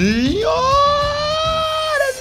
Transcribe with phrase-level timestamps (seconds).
[0.00, 0.40] Senhoras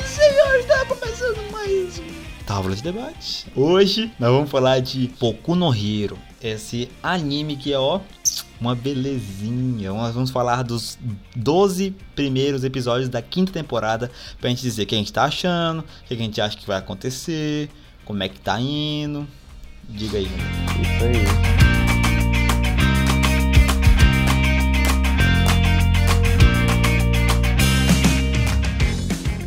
[0.01, 2.03] e senhores, está começando mais um
[2.45, 3.47] Távola de Debate.
[3.55, 8.01] Hoje nós vamos falar de Boku no Hero, esse anime que é, ó,
[8.59, 9.93] uma belezinha.
[9.93, 10.99] Nós vamos falar dos
[11.33, 15.79] 12 primeiros episódios da quinta temporada pra gente dizer o que a gente tá achando,
[15.79, 17.69] o que a gente acha que vai acontecer,
[18.03, 19.25] como é que tá indo.
[19.87, 20.25] Diga aí.
[20.25, 21.68] Isso aí.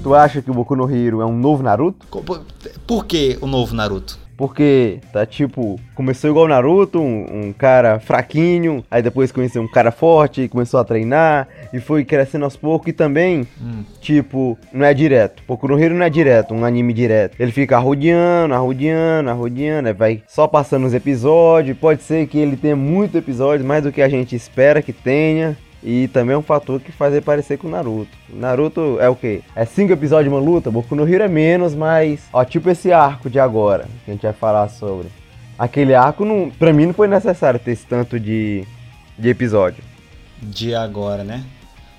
[0.02, 2.04] Tu acha que o Boku no Hero é um novo Naruto?
[2.86, 4.18] Por, que o novo Naruto?
[4.36, 9.68] Porque tá tipo, começou igual o Naruto, um, um cara fraquinho, aí depois conheceu um
[9.68, 14.84] cara forte, começou a treinar e foi crescendo aos poucos e também, Hum, tipo, não
[14.84, 15.40] é direto.
[15.46, 17.36] Boku no Hero não é direto, um anime direto.
[17.38, 21.78] Ele fica arrodeando, arrodeando, arrodeando, aí vai só passando os episódios.
[21.78, 25.56] Pode ser que ele tenha muito episódios, mais do que a gente espera que tenha.
[25.84, 28.10] E também é um fator que faz ele parecer com o Naruto.
[28.28, 29.42] Naruto é o quê?
[29.56, 30.70] É cinco episódios de uma luta?
[30.70, 32.20] Boku no Hero é menos, mas...
[32.32, 35.08] Ó, tipo esse arco de agora, que a gente vai falar sobre.
[35.58, 38.64] Aquele arco, não, pra mim, não foi necessário ter esse tanto de,
[39.18, 39.82] de episódio.
[40.40, 41.44] de agora, né?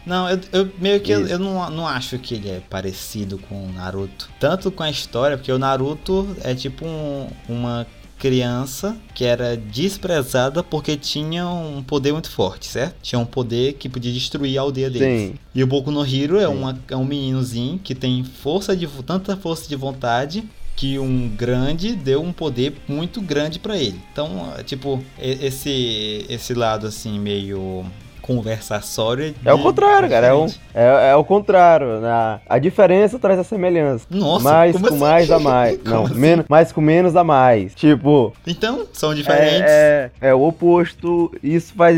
[0.05, 3.55] Não, eu, eu meio que eu, eu não, não acho que ele é parecido com
[3.67, 4.29] o Naruto.
[4.39, 7.87] Tanto com a história, porque o Naruto é tipo um- uma
[8.23, 12.95] criança que era desprezada porque tinha um poder muito forte, certo?
[13.01, 15.31] Tinha um poder que podia destruir a aldeia deles.
[15.31, 15.35] Sim.
[15.53, 19.35] E o Boku no Hero é, uma, é um meninozinho que tem força de tanta
[19.35, 20.41] força de vontade
[20.73, 23.99] que um grande deu um poder muito grande pra ele.
[24.13, 27.85] Então, é, tipo, esse esse lado assim meio
[28.23, 30.27] conversatório É o de- contrário, cara.
[30.27, 30.61] É o, diferente.
[30.73, 32.05] é, é o contrário.
[32.05, 34.05] A, a diferença traz a semelhança.
[34.09, 34.97] Nossa, mais com assim?
[34.97, 35.77] mais a mais.
[35.77, 36.15] Como Não, assim?
[36.15, 37.75] menos, mais com menos a mais.
[37.75, 39.61] Tipo, Então, são diferentes.
[39.69, 41.31] é, é, é o oposto.
[41.43, 41.95] Isso faz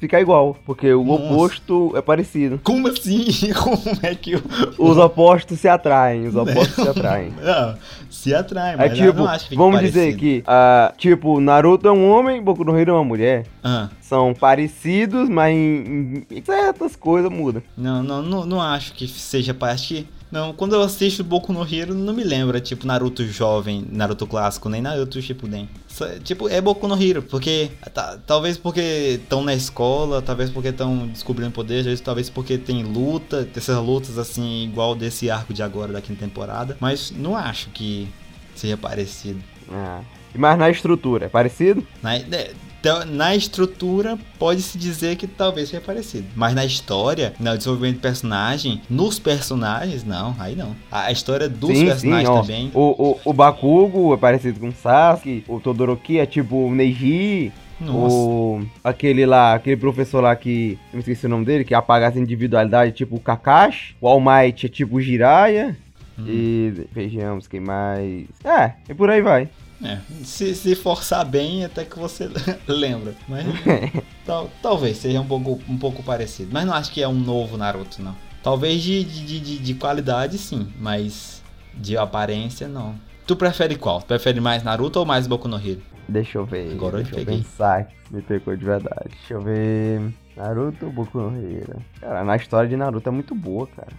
[0.00, 0.56] ficar igual.
[0.66, 1.22] Porque o Nossa.
[1.24, 2.60] oposto é parecido.
[2.62, 3.26] Como assim?
[3.62, 4.42] Como é que o
[4.78, 6.26] Os opostos se atraem.
[6.26, 7.32] Os opostos se atraem.
[7.42, 7.74] Não,
[8.10, 10.00] se atrai, É mas eu tipo, não acho que vamos parecido.
[10.00, 13.44] dizer que, ah, tipo, Naruto é um homem, Boku no Hero é uma mulher.
[13.62, 17.62] Ah, São parecidos, mas em, em certas coisas muda.
[17.76, 21.94] não, não, não, não acho que seja parte não, quando eu assisto Boku no Hero,
[21.94, 25.68] não me lembra, tipo, Naruto jovem, Naruto clássico, nem Naruto Shippuden.
[25.88, 27.70] Só- Tipo, é Boku no Hero, porque...
[27.94, 33.48] tá- talvez porque estão na escola, talvez porque estão descobrindo poder, talvez porque tem luta,
[33.56, 36.76] essas lutas, assim, igual desse arco de agora, da quinta temporada.
[36.78, 38.06] Mas não acho que
[38.54, 39.42] seja parecido.
[39.72, 40.02] Ah.
[40.34, 41.86] Mas na estrutura, é parecido?
[42.02, 42.52] Na, é,
[43.08, 46.26] na estrutura, pode-se dizer que talvez seja parecido.
[46.36, 50.74] Mas na história, no desenvolvimento de personagem, nos personagens, não, aí não.
[50.90, 52.40] A, história dos personagens ó.
[52.40, 52.70] também.
[52.74, 57.52] O, o, o Bakugo é parecido com o Sasuke, o Todoroki é tipo o Neji,
[57.80, 58.14] Nossa.
[58.14, 62.08] o aquele lá, aquele professor lá que, eu me esqueci o nome dele, que apaga
[62.08, 65.76] as individualidades, tipo o Kakashi, o All Might é tipo o Jiraiya,
[66.18, 66.24] Hum.
[66.26, 68.26] e vejamos quem mais...
[68.44, 69.48] É, e por aí vai.
[69.82, 72.28] É, se, se forçar bem, até que você
[72.66, 73.14] lembra.
[73.28, 73.46] Mas
[74.26, 76.50] tal- talvez seja um pouco, um pouco parecido.
[76.52, 78.14] Mas não acho que é um novo Naruto, não.
[78.42, 80.68] Talvez de, de, de- de, de qualidade, sim.
[80.80, 81.42] Mas
[81.74, 82.94] de aparência, não.
[83.26, 84.00] Tu prefere qual?
[84.00, 85.82] Tu prefere mais Naruto ou mais Boku no Hero?
[86.08, 87.36] Deixa eu ver, Agora eu deixa eu peguei.
[87.42, 89.10] pensar, me pegou de verdade.
[89.10, 90.00] Deixa eu ver...
[90.34, 91.76] Naruto ou Boku no Hero?
[92.00, 93.92] Cara, na história de Naruto é muito boa, cara.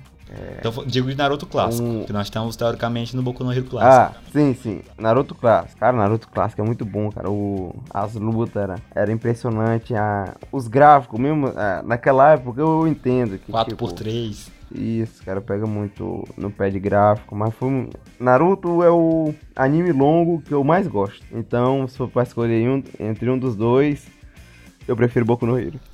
[0.59, 3.63] Então, eu digo de Naruto clássico, Um- que nós estamos teoricamente no Boku no Hero
[3.65, 4.17] clássico.
[4.17, 4.81] Ah, sim, sim.
[4.97, 5.79] Naruto clássico.
[5.79, 7.29] Cara, Naruto clássico é muito bom, cara.
[7.29, 9.95] O, as lutas era, era impressionante.
[9.95, 13.51] A, os gráficos, mesmo ah, naquela época eu entendo que.
[13.51, 14.31] 4x3.
[14.31, 17.35] tipo, Isso, cara, pega muito no pé de gráfico.
[17.35, 17.67] Mas foi.
[17.69, 21.23] um- Naruto é o anime longo que eu mais gosto.
[21.31, 24.05] Então, se for pra escolher um, entre um dos dois,
[24.89, 25.79] eu prefiro Boku no Hero.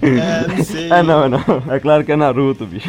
[0.00, 0.92] é, não sei.
[0.92, 1.40] Ah, não, não.
[1.68, 2.88] É claro que é Naruto, bicho.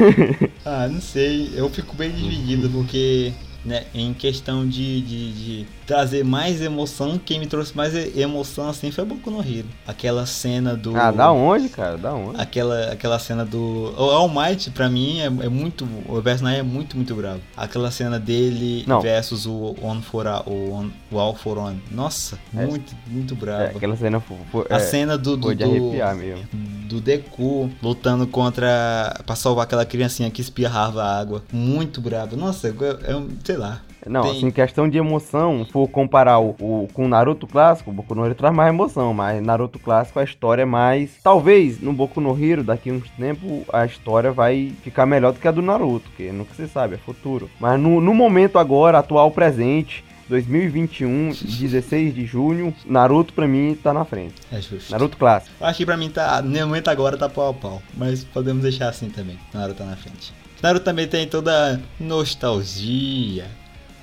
[0.63, 1.51] Ah, não sei.
[1.55, 3.33] Eu fico bem dividido porque,
[3.65, 8.91] né, em questão de, de, de trazer mais emoção, quem me trouxe mais emoção assim
[8.91, 9.67] foi Boku no Hero.
[9.87, 10.95] Aquela cena do.
[10.95, 11.97] Ah, da onde, cara?
[11.97, 12.39] Da onde?
[12.39, 13.93] Aquela, aquela cena do.
[13.97, 15.87] O All Might, pra mim, é, é muito.
[16.07, 17.41] O personagem é muito, muito bravo.
[17.57, 19.01] Aquela cena dele Não.
[19.01, 21.81] versus o On for a, o, on, o All for One.
[21.91, 22.65] Nossa, É.
[22.65, 23.77] muito, muito É, bravo.
[23.77, 24.37] aquela cena foi.
[24.69, 25.35] A é, cena do.
[25.35, 26.45] do, do- arrepiar mesmo.
[26.89, 29.13] Do Deku lutando contra.
[29.25, 31.43] pra salvar aquela criancinha que espirrava a água.
[31.53, 32.35] Muito brabo.
[32.35, 33.81] Nossa, é, é um- sei lá.
[34.07, 37.91] Não, Tem- assim, questão de emoção, se for comparar o, o- com o Naruto clássico,
[37.91, 41.11] o Boku no Hero traz mais emoção, mas Naruto clássico a história é mais.
[41.21, 45.39] Talvez no Boku no Hero, daqui a uns tempos, a história vai ficar melhor do
[45.39, 47.49] que a do Naruto, que nunca se sabe, é futuro.
[47.59, 52.73] Mas no, no momento agora, atual presente, 2021, 16 de junho.
[52.85, 54.35] Naruto pra mim tá na frente.
[54.51, 54.91] É justo.
[54.91, 55.53] Naruto clássico.
[55.59, 56.41] Eu acho que pra mim tá.
[56.41, 57.81] No momento agora tá pau a pau.
[57.95, 59.37] Mas podemos deixar assim também.
[59.53, 60.31] Naruto tá na frente.
[60.61, 63.47] Naruto também tem toda nostalgia.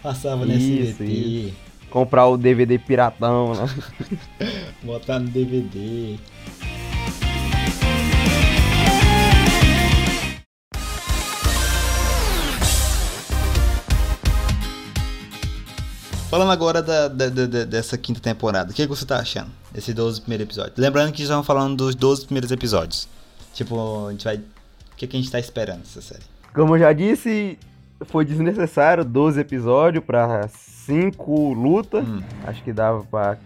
[0.02, 1.52] Passava nesse SBT.
[1.90, 3.69] Comprar o DVD piratão, né?
[4.82, 6.17] Botar no DVD.
[16.28, 19.50] Falando agora da, da- da- dessa quinta temporada, o que, você tá achando?
[19.75, 20.76] Esses 12 primeiros episódios.
[20.76, 23.08] Lembrando que estamos falando dos 12 primeiros episódios.
[23.55, 24.37] Tipo, a gente vai.
[24.37, 26.23] O que, que a gente tá esperando dessa série?
[26.55, 27.58] Como eu já disse,
[28.06, 32.06] foi desnecessário 12 episódios pra 5 lutas.
[32.06, 32.20] Hum.
[32.44, 33.38] Acho que dava pra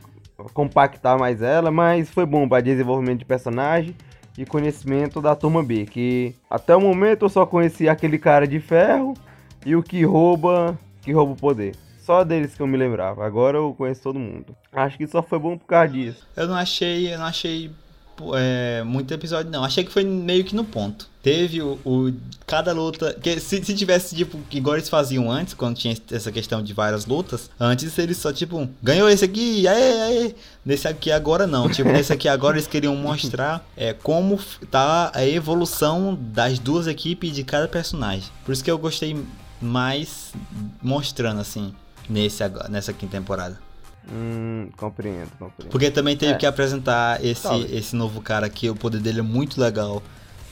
[0.54, 3.94] compactar mais ela, mas foi bom pra desenvolvimento de personagem
[4.38, 8.58] e conhecimento da turma B, que até o momento eu só conhecia aquele cara de
[8.58, 9.12] ferro
[9.66, 11.74] e o que rouba, que rouba o poder.
[12.10, 13.24] Só deles que eu me lembrava.
[13.24, 14.46] Agora eu conheço todo mundo.
[14.72, 16.26] Acho que só foi bom por causa disso.
[16.36, 17.70] Eu não achei, eu não achei
[18.34, 19.62] é, muito episódio não.
[19.64, 21.08] Achei que foi meio que no ponto.
[21.22, 22.12] Teve o, o-
[22.48, 26.60] cada luta, que se, se tivesse tipo igual eles faziam antes, quando tinha essa questão
[26.64, 30.34] de várias lutas, antes eles só tipo ganhou esse aqui, aê, aê.
[30.66, 34.36] Nesse aqui agora não, tipo nesse aqui agora eles queriam mostrar é como
[34.68, 38.28] tá a evolução das duas equipes de cada personagem.
[38.44, 39.16] Por isso que eu gostei
[39.62, 40.32] mais
[40.82, 41.72] mostrando assim
[42.10, 43.58] nesse agora, nessa quinta temporada.
[44.10, 45.70] Hum, compreendo, compreendo.
[45.70, 46.36] Porque também teve É.
[46.36, 47.72] que apresentar esse, Talvez.
[47.72, 50.02] esse novo cara aqui, o poder dele é muito legal.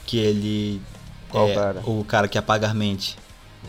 [0.05, 0.81] Que ele.
[1.29, 1.81] Qual é cara?
[1.85, 3.15] o cara que apaga a mente.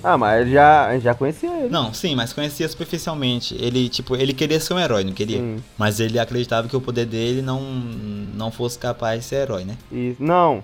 [0.03, 1.69] Ah, mas eu já, eu já conhecia ele.
[1.69, 3.55] Não, sim, mas conhecia superficialmente.
[3.57, 5.39] Ele, tipo, ele queria ser um herói, não queria?
[5.39, 5.63] Sim.
[5.77, 9.77] Mas ele acreditava que o poder dele não, não fosse capaz de ser herói, né?
[9.93, 10.23] Isso.
[10.23, 10.63] Não,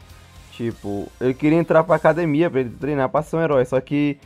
[0.52, 4.17] tipo, ele queria entrar pra academia pra ele treinar pra ser um herói, só que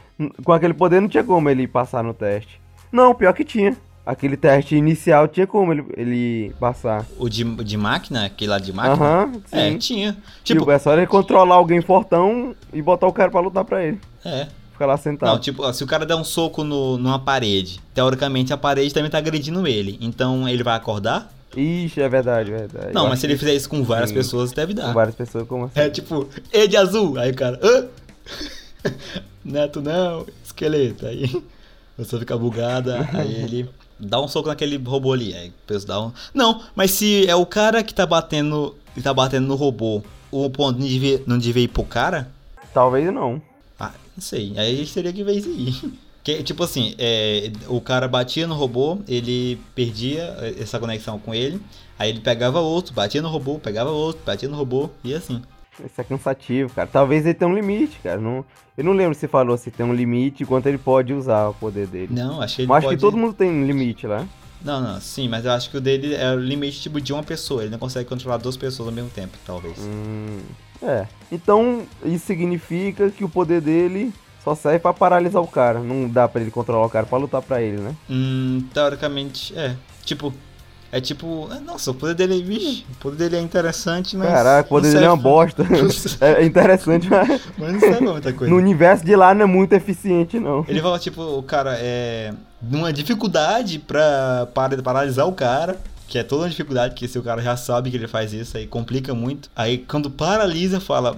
[0.44, 2.61] com aquele poder não tinha como ele passar no teste.
[2.92, 3.76] Não, pior que tinha.
[4.04, 7.06] Aquele teste inicial tinha como ele, ele passar.
[7.19, 8.94] O de, de máquina, aquele lá de máquina.
[8.94, 9.78] Aham, É, sim.
[9.78, 10.12] tinha.
[10.42, 13.84] Tipo, Tipo, é só ele controlar alguém fortão e botar o cara pra lutar pra
[13.84, 14.00] ele.
[14.25, 14.48] é.
[14.72, 15.31] Ficar lá sentado.
[15.31, 19.10] Não, tipo, se o cara der um soco no, numa parede, teoricamente a parede também
[19.10, 19.98] tá agredindo ele.
[20.00, 21.31] Então ele vai acordar?
[21.54, 22.94] Ixi, é verdade, é verdade.
[22.94, 24.14] Não, Eu mas se ele fizer isso com várias sim.
[24.16, 24.86] pessoas, deve dar.
[24.86, 25.78] Com várias pessoas, como assim?
[25.78, 27.19] É tipo, E de azul.
[27.19, 27.88] Aí o cara, hã?
[29.44, 31.06] Neto não, esqueleto.
[31.06, 31.43] Aí
[32.00, 33.69] a pessoa fica bugada, aí ele
[33.99, 35.35] dá um soco naquele robô ali.
[35.35, 36.12] Aí o pessoal dá um.
[36.32, 38.75] Não, mas se é o cara que tá batendo.
[38.94, 40.02] Que tá batendo no robô,
[40.32, 42.29] o ponto não devia, não devia ir pro cara?
[42.75, 43.41] Talvez não.
[43.79, 44.52] Ah, não sei.
[44.56, 45.93] Aí a gente teria que ver isso aí.
[46.23, 51.58] Que, tipo assim, é, o cara batia no robô, ele perdia essa conexão com ele.
[51.99, 55.41] Aí ele pegava outro, batia no robô, pegava outro, batia no robô, e assim.
[55.85, 56.88] Isso é cansativo, cara.
[56.91, 58.21] Talvez ele tenha um limite, cara.
[58.21, 58.44] Não,
[58.77, 61.87] eu não lembro se falou se tem um limite quanto ele pode usar o poder
[61.87, 62.09] dele.
[62.11, 62.97] Não, achei Mas acho pode...
[62.97, 64.27] que todo mundo tem um limite lá.
[64.62, 67.23] Não, não, sim, mas eu acho que o dele é o limite tipo de uma
[67.23, 67.62] pessoa.
[67.62, 69.79] Ele não consegue controlar duas pessoas ao mesmo tempo, talvez.
[69.79, 70.38] Hum,
[70.82, 71.06] é.
[71.32, 74.12] Então, isso significa que o poder dele
[74.44, 75.81] só serve pra paralisar o cara.
[75.81, 77.94] Não dá pra ele controlar o cara pra lutar pra ele, né?
[78.09, 79.77] Hum, teoricamente, é.
[80.05, 80.32] Tipo,
[80.92, 81.48] é tipo.
[81.52, 84.28] é, Nossa, o poder dele, vixe, o poder dele é interessante, mas.
[84.28, 85.64] Caraca, o poder dele é uma bosta.
[85.64, 87.28] pra- é interessante, mas
[87.58, 88.52] mas não serve muita coisa.
[88.52, 90.64] no universo de lá não é muito eficiente, não.
[90.69, 92.32] Ele fala, tipo, o cara é.
[92.62, 95.76] Numa dificuldade pra, para paralisar o cara.
[96.06, 98.56] Que é toda uma dificuldade, que se o cara já sabe que ele faz isso,
[98.56, 99.48] aí complica muito.
[99.55, 101.17] Aí quando paralisa, fala.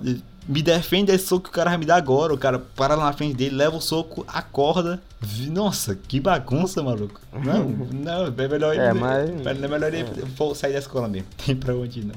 [0.49, 2.34] Me defende desse soco que o cara vai me dar agora.
[2.34, 5.00] O cara para lá na frente dele, leva o soco, acorda.
[5.49, 7.20] Nossa, que bagunça, maluco.
[7.32, 8.82] Não, não, é melhor ele.
[8.82, 10.04] É, mas- é melhor ele
[10.37, 11.28] for sair da escola mesmo.
[11.46, 12.14] Tem pra onde ir, não.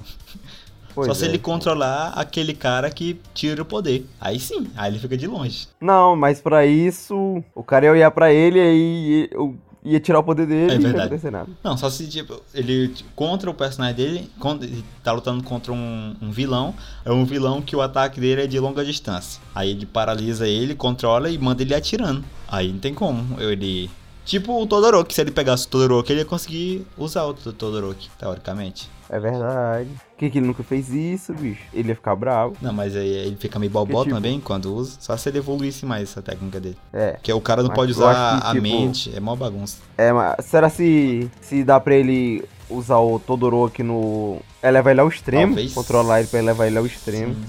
[0.96, 1.28] Pois Só se é.
[1.28, 4.08] ele controlar aquele cara que tira o poder.
[4.20, 5.68] Aí sim, aí ele fica de longe.
[5.82, 9.56] Não, mas pra isso, o cara ia olhar pra ele e aí eu
[9.86, 11.48] ia tirar o poder dele É e não ia acontecer nada.
[11.64, 16.32] Não, só se tipo, ele contra o personagem dele, ele tá lutando contra um, um
[16.32, 16.74] vilão,
[17.06, 19.42] é um vilão que o ataque dele é de longa distância.
[19.54, 22.24] Aí ele paralisa ele, controla e manda ele atirando.
[22.48, 23.90] Aí não tem como ele.
[24.26, 28.90] Tipo o Todoroki, se ele pegasse o Todoroki, ele ia conseguir usar o Todoroki, teoricamente.
[29.10, 29.90] É verdade.
[29.90, 31.62] Por que, que ele nunca fez isso, bicho?
[31.74, 32.56] Ele ia ficar bravo.
[32.62, 34.98] Não, mas aí ele fica meio bobó tipo- também quando usa.
[35.00, 36.78] Só se ele evoluísse mais essa técnica dele.
[36.94, 37.12] É.
[37.12, 39.78] Porque o cara não pode usar que, a tipo, mente, é mó bagunça.
[39.98, 44.40] É, mas será se, se dá pra ele usar o Todoroki no.
[44.64, 45.48] Elevar ele ao extremo?
[45.48, 45.74] Talvez.
[45.74, 47.36] Controlar ele pra elevar ele ao extremo.
[47.36, 47.46] Sim.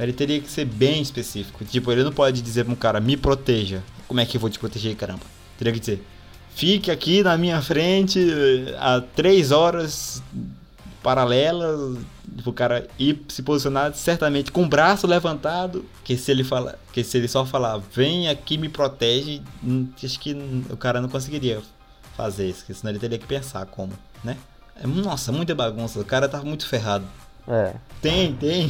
[0.00, 1.64] Ele teria que ser bem específico.
[1.64, 3.82] Tipo, ele não pode dizer pra um cara, me proteja.
[4.06, 5.22] Como é que eu vou te proteger, caramba?
[5.58, 6.02] Teria que dizer,
[6.58, 8.18] fique aqui na minha frente
[8.78, 10.20] a três horas
[11.00, 11.96] paralelas.
[12.44, 15.84] O cara ir se posicionar certamente com o braço levantado.
[16.02, 20.18] Que se ele fala, que se ele só falar, vem aqui me protege, hum, acho
[20.18, 20.36] que
[20.68, 21.60] o cara não conseguiria
[22.16, 23.92] fazer isso, porque senão ele teria que pensar como,
[24.24, 24.36] né?
[24.82, 26.00] É, nossa, muita bagunça.
[26.00, 27.04] O cara tá muito ferrado.
[27.46, 27.74] É.
[28.02, 28.68] Tem, tem.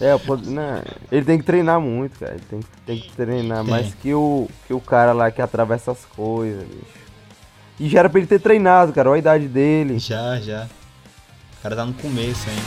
[0.00, 2.34] É, pode, não, ele tem que treinar muito, cara.
[2.34, 3.70] Ele tem, tem que treinar Tem.
[3.70, 7.02] mais que o, que o cara lá que atravessa as coisas, bicho.
[7.82, 9.10] E já era pra ele ter treinado, cara.
[9.10, 9.98] Olha a idade dele.
[9.98, 10.68] Já, já.
[11.58, 12.62] O cara tá no começo ainda.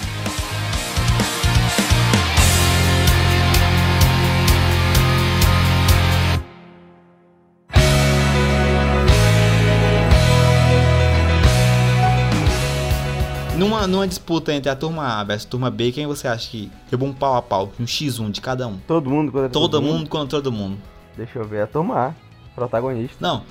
[13.58, 16.70] Numa, numa disputa entre a turma A versus a turma B, quem você acha que
[16.92, 17.72] levou um pau a pau?
[17.80, 18.78] Um X1 de cada um?
[18.86, 20.78] Todo mundo contra Todo mundo contra todo mundo.
[21.16, 21.62] Deixa eu ver.
[21.62, 22.25] A turma A.
[22.56, 23.18] Protagonista.
[23.20, 23.44] Não,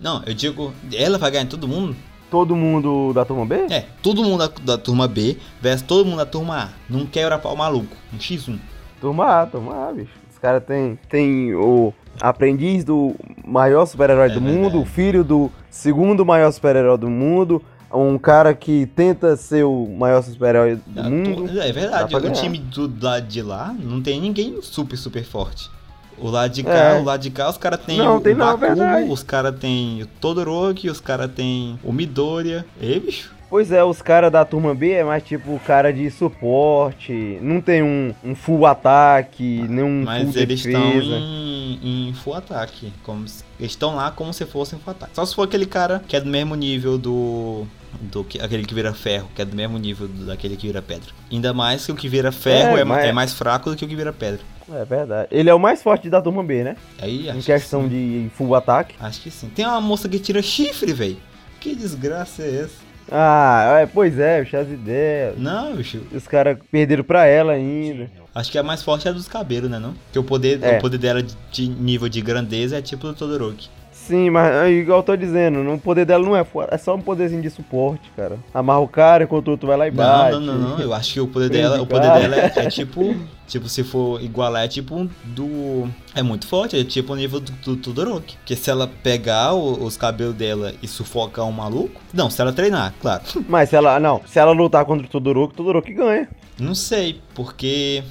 [0.00, 1.96] não, eu digo, ela vai ganhar todo mundo?
[2.30, 3.66] Todo mundo da turma B?
[3.70, 6.68] É, todo mundo da, da turma B versus todo mundo da turma A.
[6.88, 7.94] Não quebra pau maluco.
[8.12, 8.58] Um X1.
[9.00, 10.12] Turma A, turma A, bicho.
[10.32, 13.14] Os caras tem, tem o aprendiz do
[13.44, 18.54] maior super-herói É do mundo, o filho do segundo maior super-herói do mundo, um cara
[18.54, 21.60] que tenta ser o maior super-herói do Ah, mundo.
[21.60, 22.32] É verdade, o ganhar.
[22.34, 25.70] time do lado de lá não tem ninguém super, super forte.
[26.18, 27.00] O lado de cá, É.
[27.00, 29.54] o lado de cá, os caras tem Não, o, tem o não, Bakugo, os caras
[29.58, 32.64] tem o Todoroki, os caras tem o Midoriya.
[32.80, 33.32] Ei, bicho.
[33.50, 37.82] Pois é, os caras da turma B é mais tipo cara de suporte, não tem
[37.82, 41.16] um, um full ataque, nem um Mas full eles estão defesa.
[41.16, 42.92] em, em full ataque.
[43.02, 45.14] Como se- eles estão lá como se fossem full ataque.
[45.14, 47.66] Só se for aquele cara que é do mesmo nível do.
[48.00, 50.80] do que, aquele que vira ferro, que é do mesmo nível do- daquele que vira
[50.80, 51.10] pedra.
[51.30, 53.88] Ainda mais que o que vira ferro É, é, é mais fraco do que o
[53.88, 54.40] que vira pedra.
[54.70, 55.28] É verdade.
[55.30, 56.76] Ele é o mais forte da turma B, né?
[57.00, 57.88] Aí, acho em que questão sim.
[57.88, 58.94] de full ataque.
[59.00, 59.48] Acho que sim.
[59.48, 61.16] Tem uma moça que tira chifre, velho.
[61.60, 62.92] Que desgraça é essa?
[63.10, 65.38] Ah, é, pois é, bicho, as ideias.
[65.38, 66.00] Não, bicho.
[66.12, 68.10] Os caras perderam pra ela ainda.
[68.34, 69.78] Acho que a mais forte é a dos cabelos, né?
[69.78, 69.92] Não?
[69.92, 70.78] Porque o poder, É.
[70.78, 73.68] o poder dela de, de nível de grandeza é tipo do Todoroki.
[74.06, 76.94] Sim, mas é igual eu tô dizendo, o poder dela não é forte, é só
[76.96, 78.36] um poderzinho de suporte, cara.
[78.52, 80.32] Amarra o cara enquanto o outro vai lá e Não, bate.
[80.32, 80.80] não, não, não.
[80.80, 83.14] Eu acho que o poder dela, o poder dela é, é tipo.
[83.46, 85.88] Tipo, se for igualar, é tipo um do.
[86.14, 88.36] É muito forte, é tipo o nível do, do Todoroki.
[88.38, 92.00] Porque se ela pegar o- os cabelos dela e sufocar um maluco.
[92.12, 93.22] Não, se ela treinar, claro.
[93.48, 96.28] Mas se ela, não, se ela lutar contra o Todoroki, o Todoroki ganha.
[96.58, 98.02] Não sei, porque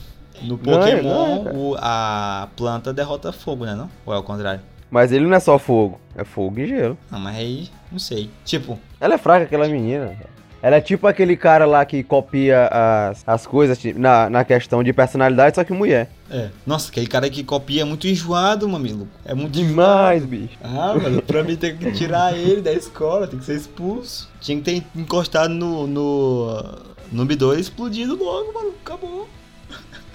[0.44, 1.58] no Pokémon ganha, cara.
[1.58, 3.74] o- a planta derrota fogo, né?
[3.76, 3.90] Não?
[4.06, 4.62] Ou é o contrário?
[4.92, 6.98] Mas ele não é só fogo, é fogo e gelo.
[7.10, 8.30] Não, mas aí, não sei.
[8.46, 10.08] Tipo, Ela é fraca, aquela menina.
[10.08, 10.30] cara.
[10.64, 14.84] Ela é tipo aquele cara lá que copia as, as coisas tipo, na, na questão
[14.84, 16.08] de personalidade, só que mulher.
[16.30, 16.50] é.
[16.68, 19.08] Nossa, aquele cara que copia é muito enjoado, mamilo.
[19.26, 20.56] É muito Demais, bicho.
[20.64, 24.30] Ah, mano, pra mim tem que tirar ele da escola, tem que ser expulso.
[24.40, 25.88] Tinha que ter encostado no.
[25.88, 26.64] no.
[27.12, 28.74] no Midori e explodido logo, mano.
[28.86, 29.28] Acabou.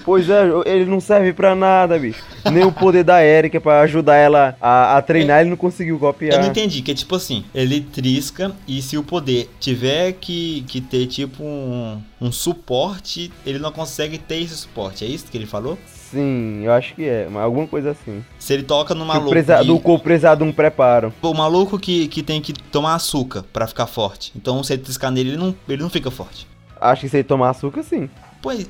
[0.07, 2.23] Pois é, ele não serve pra nada, bicho.
[2.51, 5.99] Nem o poder da Erika pra ajudar ela a, a treinar, ele não conseguiu Eu
[6.01, 6.41] copiar.
[6.41, 10.81] não entendi, que é tipo assim, ele trisca e se o poder tiver que, que
[10.81, 15.05] ter tipo um, um suporte, ele não consegue ter esse suporte.
[15.05, 15.77] É isso que ele falou?
[15.87, 18.25] Sim, eu acho que é, mas alguma coisa assim.
[18.39, 19.31] Se ele toca no Que maluco.
[19.31, 21.13] presa- e- do corpo precisar de um preparo.
[21.21, 24.31] O maluco que, que tem que tomar açúcar pra ficar forte.
[24.37, 26.47] Então se ele triscar nele, ele não, ele não fica forte.
[26.81, 28.09] Acho que se ele tomar açúcar, sim.
[28.47, 28.69] Pois,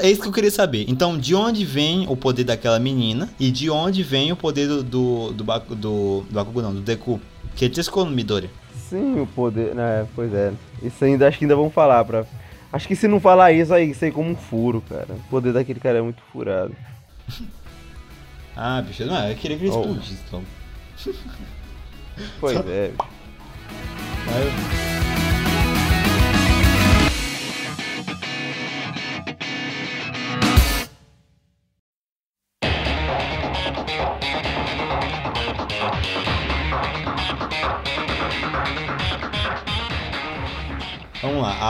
[0.00, 0.86] é isso que eu queria saber.
[0.88, 4.82] Então, de onde vem o poder daquela menina e de onde vem o poder do
[4.82, 7.20] do do, Baku- do, do Bakugo não, do Deku?
[7.54, 8.48] Que ele triscou no Midori.
[8.88, 9.74] Sim, o poder.
[9.74, 10.52] né, pois é.
[10.82, 12.24] Isso ainda acho que ainda vão falar pra.
[12.72, 15.08] Acho que se não falar isso, aí sei como um furo, cara.
[15.10, 16.74] O poder daquele cara é muito furado.
[18.60, 19.80] Ah, bicho, não, eu queria que ele Oh.
[19.82, 20.42] explodisse, então.
[22.40, 22.90] Pois é.
[24.26, 24.97] Aí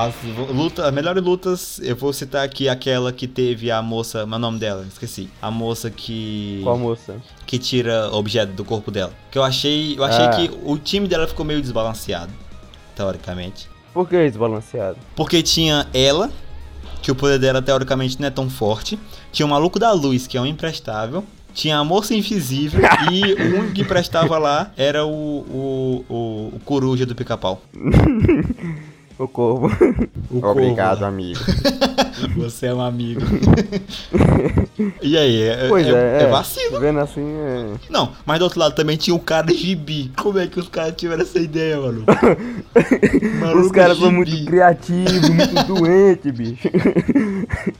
[0.06, 0.14] as
[0.52, 4.58] lutas, as melhores lutas, eu vou citar aqui aquela que teve a moça, meu nome
[4.58, 5.28] dela, esqueci.
[5.42, 7.16] A moça que Qual moça?
[7.46, 9.12] que tira objeto do corpo dela.
[9.30, 10.30] Que eu achei, eu achei Ah.
[10.30, 12.32] que o time dela ficou meio desbalanceado,
[12.94, 13.68] teoricamente.
[13.92, 14.96] Por que desbalanceado?
[15.16, 16.30] Porque tinha ela,
[17.02, 18.98] que o poder dela teoricamente não é tão forte.
[19.32, 21.24] Tinha o maluco da luz, que é um imprestável.
[21.54, 26.60] Tinha a moça invisível e o único que prestava lá era o, o, o, o
[26.64, 27.62] coruja do pica-pau.
[29.18, 29.66] O corvo.
[30.30, 31.40] O Obrigado, corvo amigo.
[32.36, 33.20] Você é um amigo.
[35.02, 36.80] e aí, é, Pois é, é, é vacilo.
[36.80, 37.66] Vendo assim, é.
[37.90, 40.10] Não, mas do outro lado também tinha o cara de gibi.
[40.16, 42.04] Como é que os caras tiveram essa ideia, mano?
[43.64, 46.68] Os caras são muito criativos, muito doentes, bicho.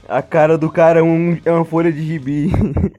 [0.07, 2.51] A cara do cara é, um- é uma folha de gibi.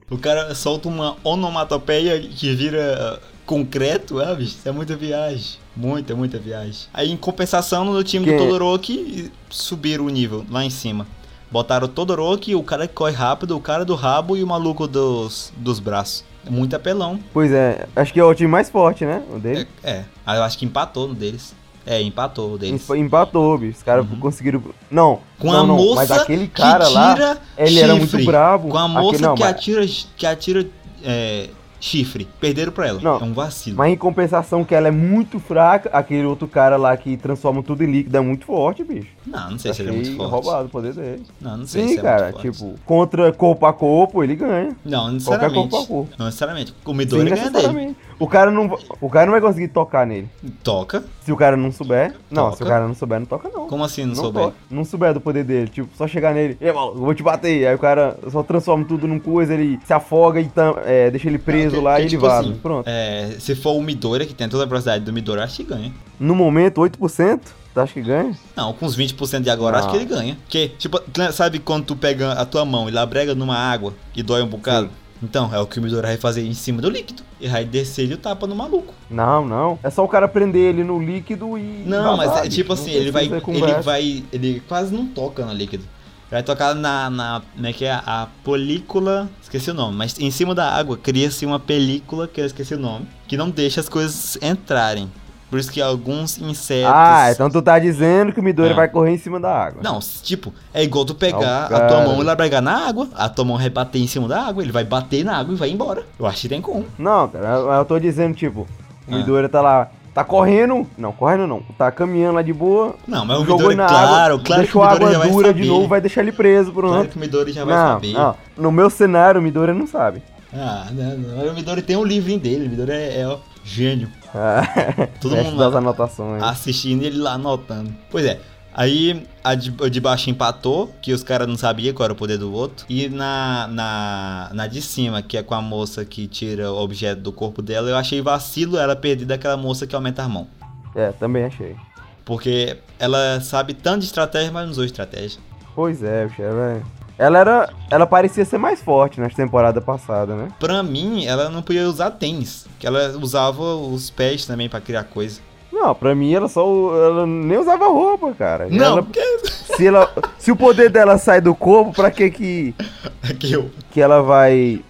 [0.09, 5.59] O cara solta uma onomatopeia que vira concreto, ah, bicho, isso é muita viagem.
[5.75, 6.87] Muita, muita viagem.
[6.93, 11.07] Aí, em compensação, no time Quem- do Todoroki, subiram o nível lá em cima.
[11.49, 14.87] Botaram o Todoroki, o cara que corre rápido, o cara do rabo e o maluco
[14.87, 16.23] dos, dos braços.
[16.45, 17.19] É muito apelão.
[17.33, 19.21] Pois é, acho que é o time mais forte, né?
[19.33, 19.67] O dele.
[19.83, 20.05] É, é.
[20.25, 21.53] Aí eu acho que empatou no deles.
[21.85, 22.81] É, empatou o deles.
[22.89, 23.77] Emp- Empatou, bicho.
[23.77, 24.19] Os caras Uhum.
[24.19, 24.61] conseguiram.
[24.89, 25.19] Não.
[25.39, 28.69] Com não, a não, moça Mas aquele cara que lá, tira ele era muito brabo.
[28.69, 29.85] Com a Aquele- moça não, que, mas, atira,
[30.15, 30.67] que atira
[31.03, 31.49] é,
[31.81, 32.27] chifre.
[32.39, 33.01] Perderam pra ela.
[33.01, 33.19] Não.
[33.19, 33.75] É um vacilo.
[33.75, 37.83] mas em compensação que ela é muito fraca, aquele outro cara lá que transforma tudo
[37.83, 39.07] em líquido é muito forte, bicho.
[39.25, 40.31] Não, não sei se ele é Achei muito forte.
[40.31, 41.23] roubado o poder dele.
[41.41, 42.51] Não, não sei Sim, se é cara, muito forte.
[42.51, 44.75] tipo, contra corpo a corpo, ele ganha.
[44.85, 45.69] Não, Qualquer necessariamente.
[45.69, 46.09] corpo a corpo.
[46.17, 46.73] Não necessariamente.
[46.85, 47.95] O Sim, Midori ganha dele.
[48.23, 50.29] O cara, não, o cara não vai conseguir tocar nele.
[50.63, 51.03] Toca.
[51.21, 52.13] Se o cara não souber.
[52.29, 53.67] Não, se o cara não souber, não toca não.
[53.67, 54.43] Como assim não, não souber?
[54.43, 54.55] toca.
[54.69, 55.67] Não souber do poder dele.
[55.67, 56.55] Tipo, só chegar nele.
[56.61, 57.67] E maluco, eu vou te bater.
[57.67, 61.27] Aí o cara só transforma tudo num coisa, ele se afoga e tam- é, deixa
[61.27, 62.49] ele preso que- lá que e ele tipo vaza.
[62.49, 62.85] assim, Pronto.
[62.87, 65.63] É, se for o Midori, que tem toda a velocidade do Midori, eu acho que
[65.63, 65.91] ganha.
[66.19, 67.39] No momento, 8%?
[67.73, 68.35] Tu acha que ganha?
[68.55, 70.37] Não, com uns 20% de agora, acho que ele ganha.
[70.43, 74.21] Porque, tipo, lembra- sabe quando tu pega a tua mão e labrega numa água e
[74.21, 74.87] dói um bocado?
[74.87, 74.93] Sim.
[75.23, 77.23] Então, é o que o Midori vai fazer em cima do líquido.
[77.39, 78.93] E vai descer ele e tapa no maluco.
[79.09, 79.79] Não, não.
[79.83, 81.83] É só o cara prender ele no líquido e.
[81.85, 84.23] Não, mas é tipo assim, ele vai, ele vai.
[84.31, 85.83] Ele quase não toca no líquido.
[86.29, 87.09] Vai tocar na.
[87.09, 87.91] na como é que é?
[87.91, 89.29] A película.
[89.41, 92.79] Esqueci o nome, mas em cima da água cria-se uma película, que eu esqueci o
[92.79, 95.11] nome, que não deixa as coisas entrarem.
[95.51, 96.89] Por isso que alguns insetos.
[96.91, 98.75] Ah, então tu tá dizendo que o Midori Ah.
[98.75, 99.81] vai correr em cima da água.
[99.83, 103.27] Não, tipo, é igual tu pegar Ah, a tua mão e labregar na água, a
[103.27, 105.69] tua mão vai bater em cima da água, ele vai bater na água e vai
[105.69, 106.03] embora.
[106.17, 106.85] Eu acho que tem como.
[106.97, 108.67] Não, cara, eu, eu tô dizendo, tipo, o
[109.13, 109.17] Ah.
[109.17, 109.89] Midori tá lá.
[110.13, 110.85] Tá correndo.
[110.97, 111.61] Não, correndo não.
[111.77, 112.95] Tá caminhando lá de boa.
[113.07, 115.19] Não, mas o Midori, na claro, água, claro deixou que o a Midori água já
[115.19, 117.09] vai dura de novo, vai deixar ele preso, Claro pronto.
[117.09, 118.13] que o Midori já vai não, saber.
[118.13, 118.35] não.
[118.57, 120.21] No meu cenário, o Midori não sabe.
[120.53, 121.51] Ah, não, não.
[121.51, 124.09] O Midori tem um livrinho dele, o Midori é, é ó, gênio.
[125.19, 126.43] Todo mundo das lá anotações.
[126.43, 127.93] assistindo e ele lá anotando.
[128.09, 128.39] Pois é.
[128.73, 132.15] Aí a de, a de baixo empatou, que os caras não sabiam qual era o
[132.15, 132.85] poder do outro.
[132.87, 137.21] E na, na, na de cima, que é com a moça que tira o objeto
[137.21, 140.47] do corpo dela, eu achei vacilo ela perder daquela moça que aumenta a mão.
[140.95, 141.75] É, também achei.
[142.23, 145.41] Porque ela sabe tanto de estratégia, mas não usou estratégia.
[145.75, 146.81] Pois é, bicho, ela,
[147.17, 147.69] ela era.
[147.89, 150.47] Ela parecia ser mais forte na temporada passada, né?
[150.59, 152.65] Pra mim, ela não podia usar tênis.
[152.79, 155.39] Que ela usava os pés também pra criar coisa.
[155.71, 156.63] Não, pra mim ela só.
[156.95, 158.67] Ela nem usava roupa, cara.
[158.69, 159.21] Não, Ela- porque
[159.77, 162.75] se, ela, se o poder dela sai do corpo, pra que que,
[163.23, 163.69] é que eu.
[163.91, 164.81] que ela vai.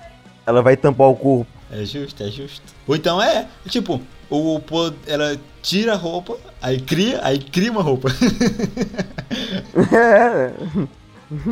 [0.46, 1.48] Ela vai tampar o corpo?
[1.72, 2.64] É justo, é justo.
[2.88, 7.82] Ou então é, tipo, o, po- ela tira a roupa, aí cria, aí cria uma
[7.84, 8.10] roupa.
[9.94, 10.52] É.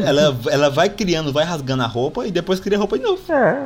[0.05, 3.21] ela, ela vai criando, vai rasgando a roupa e depois cria a roupa de novo.
[3.31, 3.65] É.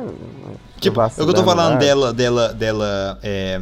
[0.80, 1.78] Tipo, eu Vacilando, que eu tô falando vai.
[1.78, 3.60] dela, dela, dela, é,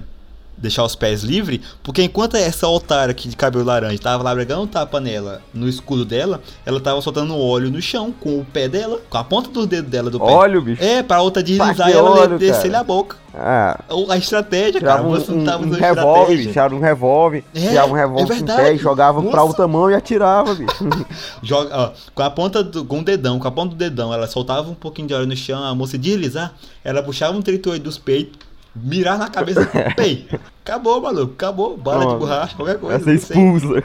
[0.63, 4.67] deixar os pés livres, porque enquanto essa otária aqui de cabelo laranja tava lá brigando
[4.69, 9.01] tapa nela, no escudo dela, ela tava soltando óleo no chão com o pé dela,
[9.11, 10.25] com a ponta do dedo dela do pé.
[10.25, 10.83] Óleo, bicho.
[10.83, 13.17] É, pra outra deslizar Pra e ela óleo, descer a boca.
[13.35, 13.81] Ah.
[13.89, 16.61] Ou A estratégia, cara, um, você não um, tava um usando revólver, bicho.
[16.75, 18.63] um revólver, É, tirava um é revólver com verdade.
[18.63, 19.43] pé e jogava pra Nossa.
[19.43, 20.89] outra mão e atirava, bicho.
[21.43, 24.27] Joga, ó, com a ponta do, com o dedão, com a ponta do dedão, ela
[24.27, 26.53] soltava um pouquinho de óleo no chão, a moça deslizar,
[26.85, 28.39] ela puxava um 38 dos peitos,
[28.75, 30.29] mirar na cabeça, pei.
[30.65, 31.77] Acabou, maluco, acabou.
[31.77, 32.19] Bala de Pronto.
[32.21, 32.99] borracha, qualquer coisa.
[32.99, 33.15] Não sei.
[33.15, 33.83] expulsa.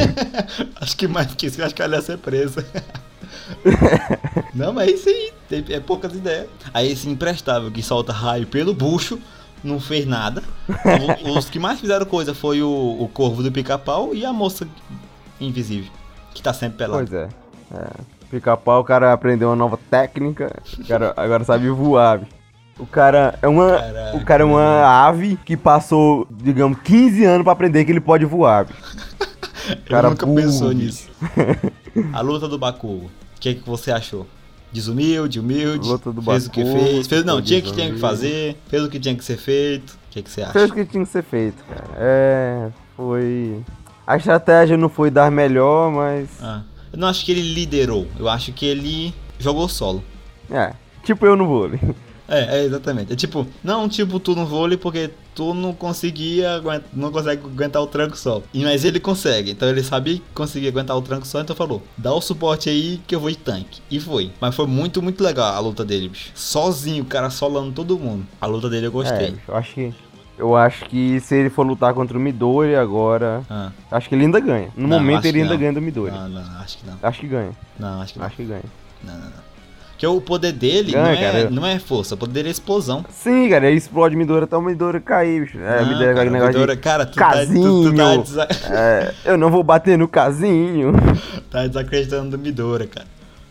[0.80, 2.64] Acho que mais que isso, acho que ela ia ser presa.
[4.54, 6.48] não, mas é isso aí, é poucas ideias.
[6.72, 9.18] Aí esse imprestável que solta raio pelo bucho,
[9.62, 10.42] não fez nada.
[11.36, 14.66] Os que mais fizeram coisa foi o, o corvo do pica-pau e a moça
[15.40, 15.90] invisível,
[16.34, 17.04] que tá sempre pelada.
[17.04, 17.28] Pois é.
[17.74, 17.90] é.
[18.30, 20.52] Pica-pau, o cara aprendeu uma nova técnica.
[20.88, 22.35] Cara agora sabe voar, bicho.
[22.78, 23.78] O cara é uma.
[23.78, 28.00] Caraca, o cara é uma ave que passou, digamos, 15 anos pra aprender que ele
[28.00, 28.80] pode voar, bicho.
[29.68, 31.08] Eu Cara nunca burro, pensou nisso.
[32.12, 33.06] A luta do Bakugo.
[33.06, 34.26] O que, que você achou?
[34.72, 38.56] Desumilde, humilde, Luta do fez o que fez, fez não, tinha que tinha que fazer,
[38.68, 39.90] fez o que tinha que ser feito.
[39.90, 40.52] O que, que você acha?
[40.52, 41.84] Fez o que tinha que ser feito, cara.
[41.96, 42.68] É.
[42.96, 43.62] Foi.
[44.06, 46.28] A estratégia não foi dar melhor, mas.
[46.42, 46.62] Ah,
[46.92, 50.04] eu não acho que ele liderou, eu acho que ele jogou solo.
[50.50, 50.72] É.
[51.02, 51.80] Tipo eu no vôlei.
[52.28, 53.12] É, é exatamente.
[53.12, 56.60] É tipo, não tipo tu no vôlei porque tu não conseguia,
[56.92, 58.42] não consegue aguentar o tranco só.
[58.52, 61.82] E- Mas ele consegue, então ele sabia que conseguia aguentar o tranco só, então falou,
[61.96, 63.80] dá o suporte aí que eu vou de tanque.
[63.90, 64.32] E foi.
[64.40, 66.30] Mas foi muito, muito legal a luta dele, bicho.
[66.34, 68.26] Sozinho, o cara solando todo mundo.
[68.40, 69.30] A luta dele eu É, gostei.
[69.32, 69.94] bicho, eu acho que.
[70.38, 73.42] Eu acho que se ele for lutar contra o Midori agora.
[73.48, 74.68] Ah, Acho que ele ainda ganha.
[74.76, 75.58] No Não, momento ele ainda não.
[75.58, 76.12] ganha do Midori.
[76.12, 76.98] não, não, acho que não.
[77.02, 77.50] Acho que ganha.
[77.78, 78.26] Não, acho que não.
[78.26, 78.62] Acho que ganha.
[79.02, 79.45] Não, não, não.
[79.96, 81.50] Porque o poder dele Ganha, não, é, cara.
[81.50, 83.02] não é força, o poder dele é explosão.
[83.08, 85.58] Sim, cara, ele explode Midora até o Midora cair, bicho.
[85.58, 87.94] É, Não, Midora cara, negócio de Midora- cara, tu tá, tu, tu casinho.
[87.96, 90.92] tá, desa- É, eu não vou bater no casinho.
[91.50, 93.06] tá desacreditando do Midora, cara.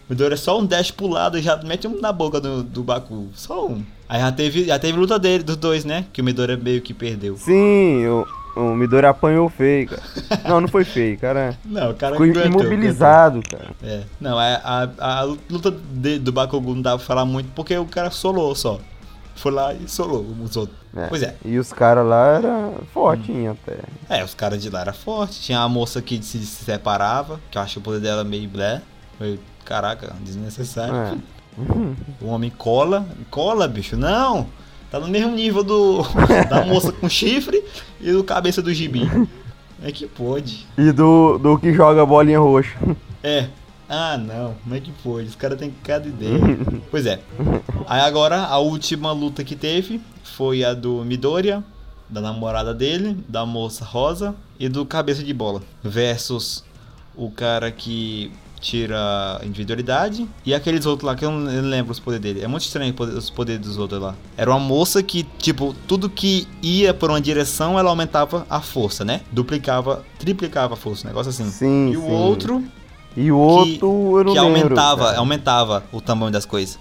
[0.08, 2.84] Midora é só um dash pro lado e já mete um na boca do, do
[2.84, 3.27] Baku.
[3.34, 3.81] Só um.
[4.08, 6.05] Aí já teve, já teve luta dele, dos dois, né?
[6.13, 7.36] Que o Midora meio que perdeu.
[7.38, 8.23] Sim, o,
[8.56, 10.02] o Midori apanhou feio, cara.
[10.48, 11.58] Não, não foi feio, cara.
[11.65, 13.72] Não, o cara Ficou aguentou, imobilizado, cara.
[13.84, 14.04] É.
[14.20, 14.46] Não, a,
[15.00, 18.54] a, a luta de- do Bakugou não dava pra falar muito porque o cara solou
[18.56, 18.80] só.
[19.36, 20.78] Foi lá e solou os outros.
[20.96, 21.08] É.
[21.08, 21.36] Pois é.
[21.44, 23.78] E os caras lá eram fortinhos até.
[24.10, 25.39] É, os caras de lá eram fortes.
[25.39, 28.82] Tinha a moça que se, se separava, que eu acho o poder dela meio blé.
[29.20, 30.96] Meio, caraca, desnecessário.
[30.96, 31.15] É.
[32.22, 33.06] O homem cola.
[33.30, 34.48] Cola, bicho, não!
[34.95, 36.03] Tá no mesmo nível do
[36.49, 37.62] da moça com chifre
[37.99, 39.01] e do cabeça do gibi.
[39.84, 40.65] É que pode.
[40.77, 42.77] E do, do que joga bolinha roxa.
[43.21, 43.49] É.
[43.89, 44.55] Ah, não.
[44.63, 45.27] Como é que pode?
[45.27, 46.39] Os caras têm cada ideia.
[46.89, 47.19] pois é.
[47.86, 51.62] Aí agora, a última luta que teve foi a do Midoriya,
[52.10, 55.62] da namorada dele, da moça rosa e do cabeça de bola.
[55.84, 56.63] Versus
[57.17, 62.24] o cara que tira individualidade e aqueles outros lá que eu não lembro os poderes
[62.24, 62.44] dele.
[62.44, 64.15] É muito estranho os poder- os poderes dos outros lá.
[64.38, 69.06] Era uma moça que, tipo, tudo que ia por uma direção, ela aumentava a força,
[69.06, 69.22] né?
[69.32, 71.50] Duplicava, triplicava a força, um negócio assim.
[71.50, 72.12] Sim, E o sim.
[72.12, 72.63] outro
[73.15, 73.88] E o outro,
[74.18, 74.62] eu não que lembro.
[74.63, 75.18] aumentava, cara.
[75.20, 76.78] aumentava o tamanho das coisas.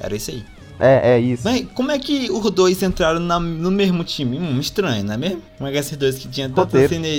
[0.00, 0.44] Era isso aí.
[0.80, 1.42] É, é isso.
[1.44, 4.38] Mas como é que os dois entraram na- no mesmo time?
[4.38, 5.42] Hum, estranho, não é mesmo?
[5.56, 6.78] Como é que esses dois que tinham tanta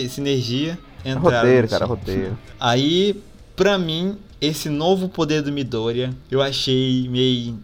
[0.09, 1.97] sinergia entraram roteiro, no cara, time?
[1.97, 2.37] roteiro.
[2.59, 3.21] Aí,
[3.55, 7.57] pra mim, esse novo poder do Midoriya, eu achei meio...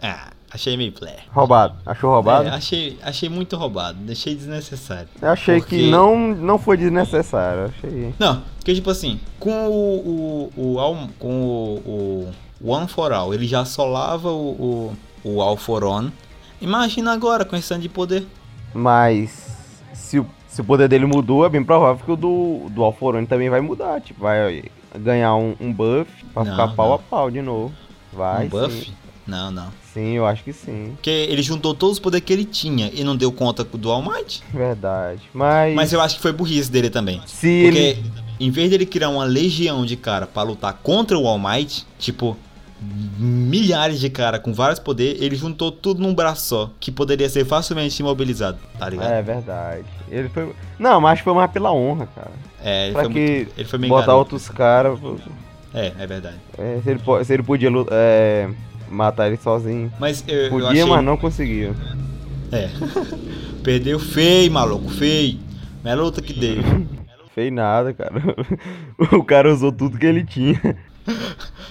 [0.00, 1.18] Ah, achei meio plé.
[1.32, 1.74] Roubado.
[1.84, 2.48] Achou roubado?
[2.48, 5.08] É, achei, achei muito roubado, achei desnecessário.
[5.20, 7.64] Eu achei Porque- que não, não foi desnecessário.
[7.76, 8.14] Achei.
[8.18, 13.46] Não, porque tipo assim, com o, o, o com o, o One for All, ele
[13.46, 14.92] já solava o,
[15.24, 16.12] o, o All for One.
[16.60, 18.26] Imagina agora com esse tanto de poder.
[18.72, 19.56] Mas
[19.92, 23.26] se o, se o poder dele mudou, é bem provável que o do, do Alforone
[23.26, 24.00] também vai mudar.
[24.00, 24.64] Tipo, vai
[24.98, 26.94] ganhar um, um buff pra Não, ficar pau não.
[26.94, 27.72] a pau de novo.
[28.12, 28.46] Vai.
[28.46, 28.84] um buff?
[28.86, 28.92] Sim.
[29.26, 29.68] Não, não.
[29.92, 30.92] Sim, eu acho que sim.
[30.96, 34.02] Porque ele juntou todos os poderes que ele tinha e não deu conta do All
[34.02, 34.42] Might.
[34.52, 35.22] Verdade.
[35.32, 37.22] Mas, Mas eu acho que foi burrice dele também.
[37.26, 38.12] se Porque ele.
[38.40, 42.36] em vez dele criar uma legião de cara pra lutar contra o All Might, tipo,
[43.18, 47.44] milhares de cara com vários poderes, ele juntou tudo num braço só, que poderia ser
[47.46, 49.10] facilmente imobilizado, tá ligado?
[49.10, 49.84] É verdade.
[50.10, 50.52] Ele foi.
[50.78, 52.30] Não, mas foi mais pela honra, cara.
[52.66, 54.18] É, ele foi, que muito, ele foi meio botar garoto.
[54.34, 54.98] outros caras.
[55.74, 56.36] É, é verdade.
[56.56, 58.48] é, se, ele, se ele podia é,
[58.88, 59.92] matar ele sozinho.
[60.00, 60.84] Mas eu, eu Podia, achei...
[60.84, 61.74] mas não conseguiu.
[62.50, 62.70] É.
[63.62, 65.38] Perdeu feio, maluco, feio.
[65.82, 66.62] Não é luta que deu.
[67.34, 68.22] Fez nada, cara.
[69.12, 70.76] o cara usou tudo que ele tinha.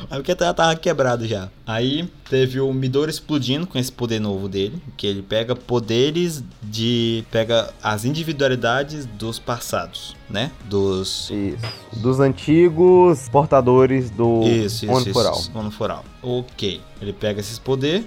[0.09, 1.49] Aí porque já tava quebrado já.
[1.65, 4.81] Aí teve o Midori explodindo com esse poder novo dele.
[4.97, 7.23] Que ele pega poderes de.
[7.31, 10.51] Pega as individualidades dos passados, né?
[10.69, 11.29] Dos.
[11.31, 12.01] Isso.
[12.01, 15.09] Dos antigos portadores do Isso, isso, isso.
[15.09, 16.05] isso, One for All.
[16.21, 16.81] Ok.
[17.01, 18.05] Ele pega esses poderes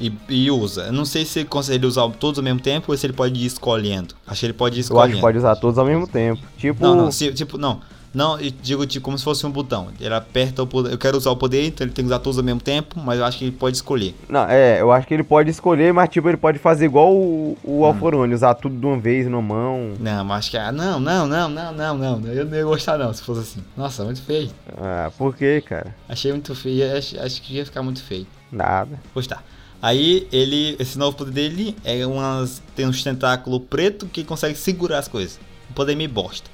[0.00, 0.84] e, e usa.
[0.84, 3.38] Eu não sei se ele consegue usar todos ao mesmo tempo ou se ele pode
[3.38, 4.14] ir escolhendo.
[4.26, 5.14] Acho que ele pode ir Eu acho escolhendo.
[5.16, 6.40] que pode usar todos ao mesmo tempo.
[6.56, 7.80] Tipo, Não, não, se- tipo, não.
[8.12, 9.88] Não, eu digo tipo, como se fosse um botão.
[10.00, 10.90] Ele aperta o poder.
[10.92, 13.18] Eu quero usar o poder, então ele tem que usar todos ao mesmo tempo, mas
[13.20, 14.14] eu acho que ele pode escolher.
[14.28, 17.56] não, é, eu acho que ele pode escolher, mas tipo, ele pode fazer igual o,
[17.64, 17.78] Hum.
[17.80, 19.92] o Alforone, usar tudo de uma vez numa mão.
[20.00, 20.56] Não, mas acho que.
[20.56, 22.26] ah, Não, não, não, não, não, não.
[22.32, 23.64] Eu não ia gostar não, se fosse assim.
[23.76, 24.50] Nossa, muito feio.
[24.76, 25.94] Ah, por quê, cara?
[26.08, 26.96] Achei muito feio.
[26.96, 28.26] Acho, acho que ia ficar muito feio.
[28.50, 29.00] Nada.
[29.14, 29.40] Pois tá.
[29.80, 30.74] Aí ele.
[30.80, 32.60] Esse novo poder dele é umas.
[32.74, 35.38] Tem uns tentáculos preto que consegue segurar as coisas.
[35.70, 36.50] Um poder meio bosta.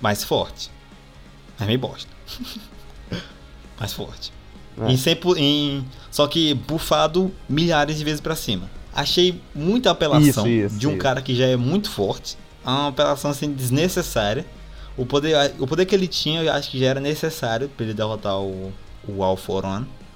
[0.00, 0.70] Mais forte.
[1.58, 2.10] Mas meio bosta.
[3.78, 4.32] Mais forte.
[4.80, 4.90] É.
[4.92, 8.68] Em 100 por- em, só que bufado milhares de vezes pra cima.
[8.94, 10.98] Achei muita apelação Isso, isso, de um isso.
[10.98, 12.36] cara que já é muito forte.
[12.64, 14.44] É uma apelação assim desnecessária.
[14.96, 17.94] O poder, o poder que ele tinha, eu acho que já era necessário pra ele
[17.94, 18.72] derrotar o,
[19.08, 19.24] o.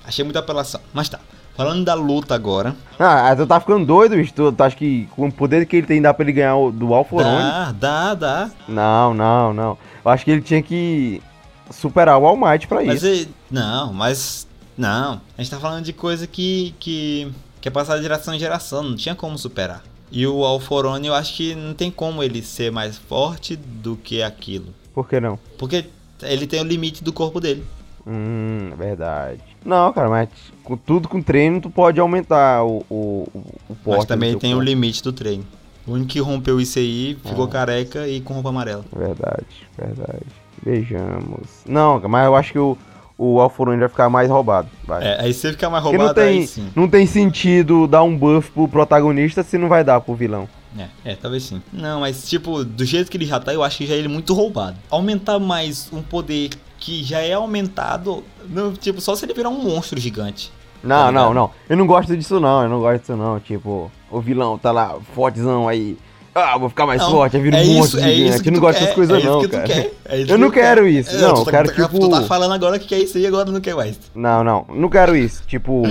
[0.04, 0.80] Achei muita apelação.
[0.92, 1.20] Mas tá.
[1.54, 2.74] Falando da luta agora.
[2.98, 4.32] Ah, tu tá ficando doido, bicho.
[4.32, 6.72] Tu, tu acha que com o poder que ele tem dá pra ele ganhar o,
[6.72, 7.38] do Alforone?
[7.38, 8.50] Dá, dá, dá.
[8.66, 9.78] Não, não, não.
[10.04, 11.22] Eu acho que ele tinha que
[11.70, 13.06] superar o All Might pra Mas isso.
[13.06, 14.46] ele, não, mas.
[14.76, 15.20] Não.
[15.36, 16.74] A gente tá falando de coisa que.
[16.78, 18.82] que, que é passada de geração em geração.
[18.82, 19.82] Não tinha como superar.
[20.10, 24.22] E o Alforone, eu acho que não tem como ele ser mais forte do que
[24.22, 24.66] aquilo.
[24.94, 25.38] Por que não?
[25.56, 25.86] Porque
[26.22, 27.64] ele tem o limite do corpo dele.
[28.06, 29.40] Hum, verdade.
[29.64, 30.28] Não, cara, mas
[30.64, 33.98] com tudo com treino tu pode aumentar o, o, o o porte.
[34.00, 34.68] mas também tem o corpo.
[34.68, 35.46] limite do treino.
[35.86, 37.48] O único que rompeu isso aí ficou Ah.
[37.48, 38.84] careca e com roupa amarela.
[38.94, 39.46] Verdade,
[39.78, 40.26] verdade.
[40.62, 41.64] Vejamos.
[41.66, 42.76] Não, mas eu acho que o,
[43.18, 44.68] o Alforone vai ficar mais roubado.
[44.84, 45.04] Vai.
[45.04, 46.70] É, aí se ele ficar mais Porque roubado, não tem, aí sim.
[46.74, 50.48] não tem sentido dar um buff pro protagonista se não vai dar pro vilão.
[50.78, 51.60] É, é, talvez sim.
[51.72, 54.08] Não, mas tipo, do jeito que ele já tá, eu acho que já é ele
[54.08, 54.76] muito roubado.
[54.90, 59.62] Aumentar mais um poder que já é aumentado, no, tipo, só se ele virar um
[59.62, 60.52] monstro gigante.
[60.82, 61.50] Não, Tá não, não.
[61.68, 63.38] Eu não gosto disso não, eu não gosto disso não.
[63.38, 65.96] Tipo, o vilão tá lá, fortezão aí.
[66.34, 68.30] Ah, vou ficar mais Não, forte, aí vira um é monstro isso, é gigante.
[68.34, 69.64] isso que eu não gosto dessas coisas é não, que cara.
[69.64, 70.90] quer, é isso Eu que não quero quer.
[70.90, 71.98] isso, É, não, tu eu tá- quero tu, tipo...
[72.00, 73.98] Tu tá falando agora que quer isso aí, agora não quer mais.
[74.14, 75.42] Não, não, não quero isso.
[75.46, 75.82] Tipo,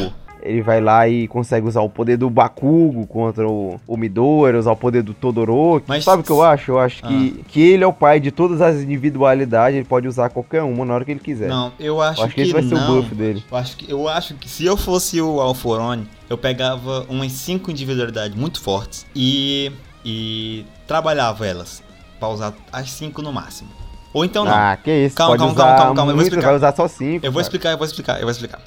[0.42, 4.72] ele vai lá e consegue usar o poder do Bakugo contra o, o Midori, usar
[4.72, 5.86] o poder do Todoroki.
[5.88, 6.72] Mas- Sabe o que eu acho?
[6.72, 7.08] Eu acho Ah.
[7.08, 10.84] que, que ele é o pai de todas as individualidades, ele pode usar qualquer uma
[10.84, 11.50] na hora que ele quiser.
[11.50, 12.98] Não, eu acho, eu acho que, esse vai ser não.
[12.98, 13.44] o buff dele.
[13.52, 17.70] Eu acho, que, eu acho que se eu fosse o Alforone, eu pegava umas 5
[17.70, 19.72] individualidades muito fortes e,
[20.04, 21.84] e trabalhava elas
[22.20, 23.70] pra usar as 5 no máximo.
[24.14, 24.52] Ou então não.
[24.52, 25.16] Ah, que isso.
[25.16, 26.12] Calma, calma, calma, calma, calma.
[26.12, 26.48] Eu vou explicar.
[26.48, 28.62] Vai usar só cinco Eu vou explicar, eu vou explicar, eu vou explicar.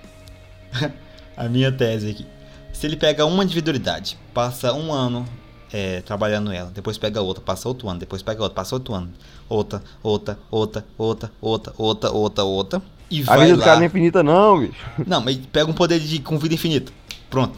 [1.37, 2.27] A minha tese aqui.
[2.73, 5.25] Se ele pega uma individualidade, passa um ano
[5.73, 9.11] é, trabalhando ela, depois pega outra, passa outro ano, depois pega outra, passa outro ano.
[9.49, 12.83] Outra, outra, outra, outra, outra, outra, outra, outra.
[13.11, 13.57] E a vai vida lá.
[13.57, 14.75] do cara não é infinita, não, bicho.
[15.07, 16.93] Não, mas pega um poder de, com vida infinita.
[17.29, 17.57] Pronto.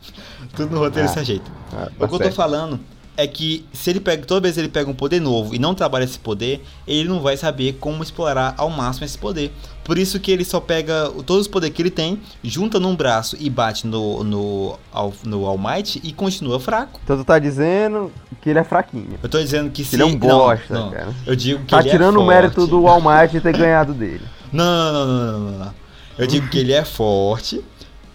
[0.56, 1.50] Tudo no roteiro ah, se ajeita.
[1.72, 2.12] Ah, tá o que certo.
[2.14, 2.80] eu tô falando
[3.22, 6.04] é que se ele pega, toda vez ele pega um poder novo e não trabalha
[6.04, 9.52] esse poder, ele não vai saber como explorar ao máximo esse poder.
[9.84, 12.94] Por isso que ele só pega o- todos os poderes que ele tem, junta num
[12.94, 17.00] braço e bate no, no, All- no All Might e continua fraco.
[17.02, 19.18] Então tu tá dizendo que ele é fraquinho.
[19.22, 19.96] Eu tô dizendo que se.
[19.96, 20.90] ele é um não, bosta, não.
[20.90, 21.14] cara.
[21.26, 22.28] Eu digo que Tá ele é tirando o forte.
[22.28, 24.22] mérito do Walmart ter ganhado dele.
[24.52, 25.74] Não, não, não, não, não, não, não.
[26.18, 27.64] Eu digo que ele é forte,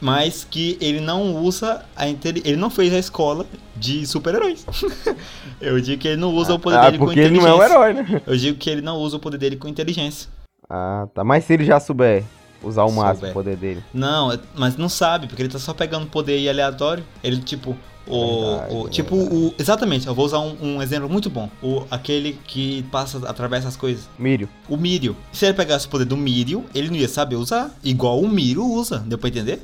[0.02, 4.66] mas que ele não usa a inteli- ele não fez a escola de super-heróis.
[5.62, 7.58] Eu digo que ele não usa o poder Ah, dele com porque ele inteligência.
[7.58, 8.22] não é um herói, né?
[8.28, 10.30] Eu digo que ele não usa o poder dele com inteligência.
[10.70, 11.24] Ah, tá.
[11.24, 12.24] Mas se ele já souber
[12.64, 13.30] usar o máximo Souber.
[13.32, 13.84] o poder dele.
[13.94, 17.04] Não, é- mas não sabe, porque ele tá só pegando poder aí aleatório.
[17.24, 17.76] Ele, tipo,
[18.08, 18.50] o.
[18.58, 19.54] Verdade, o- tipo, o.
[19.58, 21.50] Exatamente, eu vou usar um, um exemplo muito bom.
[21.62, 24.10] O, aquele que passa, atravessa as coisas.
[24.18, 24.50] Mírio.
[24.68, 25.16] O Mirio.
[25.32, 27.72] Se ele pegasse o poder do Mirio, ele não ia saber usar.
[27.84, 29.00] Igual o Mirio usa.
[29.00, 29.62] Deu pra entender?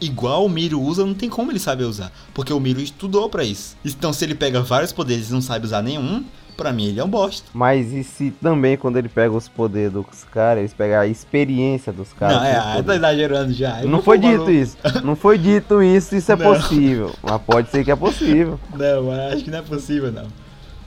[0.00, 2.10] Igual o Mirio usa, não tem como ele saber usar.
[2.32, 3.76] Porque o Mirio estudou pra isso.
[3.84, 6.24] Então, se ele pega vários poderes e não sabe usar nenhum,
[6.56, 7.46] pra mim ele é um bosta.
[7.52, 11.92] Mas e se também quando ele pega os poderes dos caras, eles pegam a experiência
[11.92, 12.38] dos caras?
[12.38, 13.82] não, é, tá exagerando já.
[13.82, 14.50] Eu Não foi dito maluco.
[14.50, 14.76] isso.
[15.04, 16.54] Não foi dito isso, isso é Não.
[16.54, 17.14] possível.
[17.22, 18.58] Mas pode ser que é possível.
[18.74, 20.26] Não, mas acho que não é possível, não.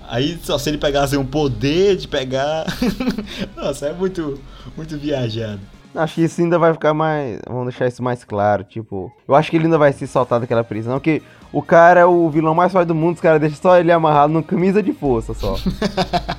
[0.10, 2.66] Aí só se ele pegasse um poder de pegar.
[3.56, 4.42] Nossa, é muito,
[4.76, 5.62] muito viajado.
[5.94, 7.40] Acho que isso ainda vai ficar mais.
[7.48, 8.64] Vamos deixar isso mais claro.
[8.64, 10.94] Tipo, eu acho que ele ainda vai se soltar daquela prisão.
[10.94, 13.16] Porque o cara é o vilão mais forte do mundo.
[13.16, 15.56] Os caras deixam só ele amarrado numa camisa de força só.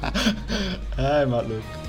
[0.96, 1.81] Ai, maluco.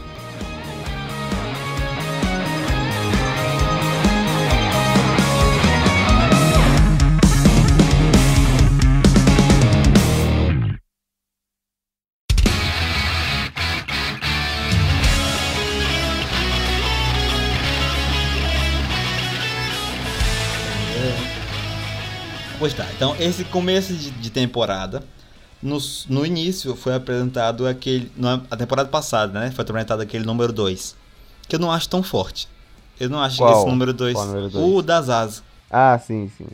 [23.11, 25.03] Então esse começo de, de temporada,
[25.61, 25.77] no,
[26.09, 28.11] no início foi apresentado aquele.
[28.17, 29.51] Na a temporada passada, né?
[29.51, 30.95] Foi apresentado aquele número 2.
[31.47, 32.47] Que eu não acho tão forte.
[32.99, 33.61] Eu não acho que Qual?
[33.61, 34.13] esse número 2.
[34.13, 34.65] Qual número dois?
[34.65, 35.43] O das asas.
[35.69, 36.45] Ah, sim, sim.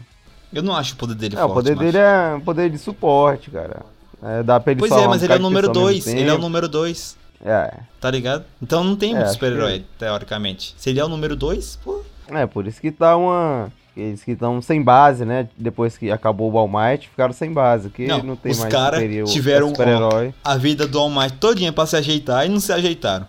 [0.51, 1.51] Eu não acho o poder dele É, forte.
[1.51, 1.85] o poder macho.
[1.85, 3.81] dele é um poder de suporte, cara.
[4.21, 6.05] É, dá pra ele Pois é, mas ele é o número pessoa ao 2.
[6.05, 7.17] mesmo Ele é o número 2.
[7.45, 8.43] É, Tá ligado?
[8.62, 10.73] Então não tem É, muito acho super-herói, teoricamente.
[10.77, 12.01] Se ele é o número 2, pô.
[12.29, 13.71] é, por isso que tá uma.
[13.99, 15.47] Eles que estão sem base, né?
[15.57, 17.89] Depois que acabou o All Might, ficaram sem base.
[17.89, 20.33] Que Não, não, tem os mais cara tiveram, ó, super-herói.
[20.43, 23.27] A vida do All Might todinha pra se ajeitar e não se ajeitaram.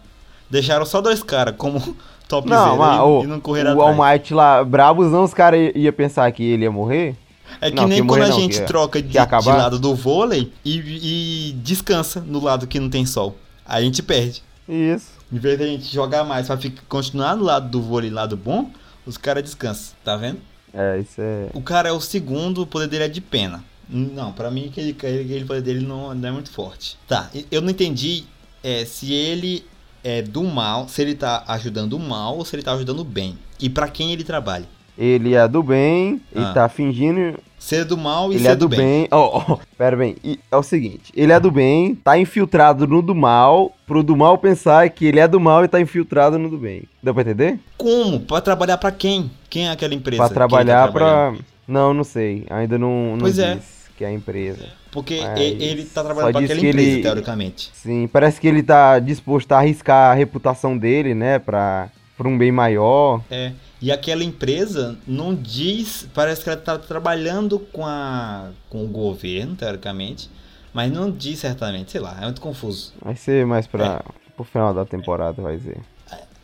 [0.50, 1.80] Deixaram só dois caras como
[2.28, 4.12] top Não, mas e, o, e não correram o All atrás.
[4.20, 7.16] Might lá, bravos não, os caras iam ia pensar que ele ia morrer.
[7.60, 9.78] É que Não, nem que quando morrer a não, gente que- troca de, de lado
[9.78, 13.36] do vôlei e, e descansa no lado que não tem sol.
[13.66, 14.42] Aí a gente perde.
[14.68, 15.06] Isso.
[15.32, 18.36] Em vez de a gente jogar mais pra ficar, continuar no lado do vôlei, lado
[18.36, 18.70] bom,
[19.06, 19.94] os caras descansam.
[20.04, 20.38] Tá vendo?
[20.72, 21.48] É, isso é.
[21.54, 23.62] O cara é o segundo, o poder dele é de pena.
[23.88, 26.96] Não, pra mim aquele, aquele poder dele não, não é muito forte.
[27.08, 28.24] Tá, eu não entendi
[28.62, 29.64] é, se ele
[30.04, 33.04] é do mal, se ele tá ajudando o mal ou se ele tá ajudando o
[33.04, 33.36] bem.
[33.60, 34.66] E pra quem ele trabalha.
[34.96, 36.40] Ele é do bem, Ah.
[36.40, 37.38] ele tá fingindo.
[37.60, 39.06] Ser do mal e Ele ser é do bem.
[39.10, 40.16] Ó, ó, pera bem.
[40.24, 44.16] E é o seguinte: ele é do bem, tá infiltrado no do mal, pro do
[44.16, 46.84] mal pensar que ele é do mal e tá infiltrado no do bem.
[47.02, 47.60] Deu pra entender?
[47.76, 48.18] Como?
[48.20, 49.30] Pra trabalhar pra quem?
[49.50, 50.16] Quem é aquela empresa?
[50.22, 51.36] Pra tá trabalhar trabalhando?
[51.36, 51.44] pra.
[51.68, 52.46] Não, não sei.
[52.48, 53.54] Ainda não, não Pois é.
[53.56, 54.66] diz que é a empresa.
[54.90, 57.70] Porque Mas ele tá trabalhando pra diz aquela que empresa, ele- teoricamente.
[57.74, 61.38] Sim, parece que ele tá disposto a arriscar a reputação dele, né?
[61.38, 63.20] Pra por um bem maior.
[63.30, 63.52] É.
[63.82, 69.56] E aquela empresa não diz, parece que ela está trabalhando com, a, com o governo,
[69.56, 70.30] teoricamente,
[70.72, 72.92] mas não diz certamente, sei lá, é muito confuso.
[73.02, 74.32] Vai ser mais pra, é.
[74.36, 75.78] pro final da temporada, vai ser.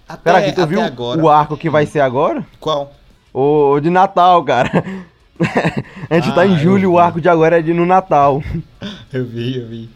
[0.08, 1.20] Até, Será que tu viu agora...
[1.20, 2.46] o arco que vai ser agora?
[2.60, 2.92] Qual?
[3.34, 4.70] O de Natal, cara.
[6.08, 8.42] a gente ah, tá em ah, julho, o arco de agora é de no Natal.
[9.12, 9.90] eu vi, eu vi.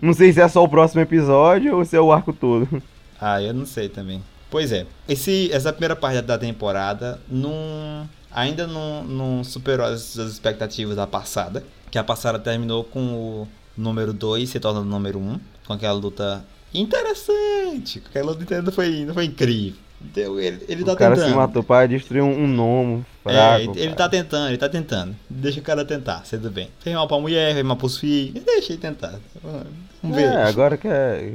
[0.00, 2.82] Não sei se é só o próximo episódio ou se é o arco todo.
[3.20, 4.22] Ah, eu não sei também.
[4.50, 10.32] Pois é, esse, essa primeira parte da temporada não, ainda não, não superou as, as
[10.32, 11.62] expectativas da passada.
[11.90, 15.22] Que a passada terminou com o número 2 se torna o número 1.
[15.22, 18.02] Um, com aquela luta interessante.
[18.04, 19.78] Aquela luta não foi, não foi incrível.
[20.02, 21.30] Então, ele, ele tá o cara tentando.
[21.30, 23.38] se matou para destruir um, um nome fraco.
[23.38, 25.14] É, ele, ele tá tentando, ele tá tentando.
[25.28, 26.70] Deixa o cara tentar, tudo bem.
[26.80, 28.42] Fez mal pra mulher, fez mal pros filhos.
[28.42, 29.20] Deixa ele tentar.
[30.02, 30.24] Vamos ver.
[30.24, 31.32] É, agora que é.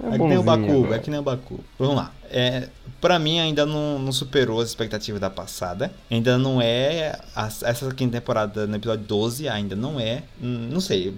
[0.00, 1.60] É, que nem o Baku, é que nem o Baku.
[1.78, 2.12] Vamos lá.
[2.30, 2.68] É,
[3.00, 5.92] pra mim ainda não, não superou as expectativas da passada.
[6.10, 7.18] Ainda não é.
[7.34, 10.22] A, essa quinta temporada no episódio 12 ainda não é.
[10.42, 11.14] Hum, não sei.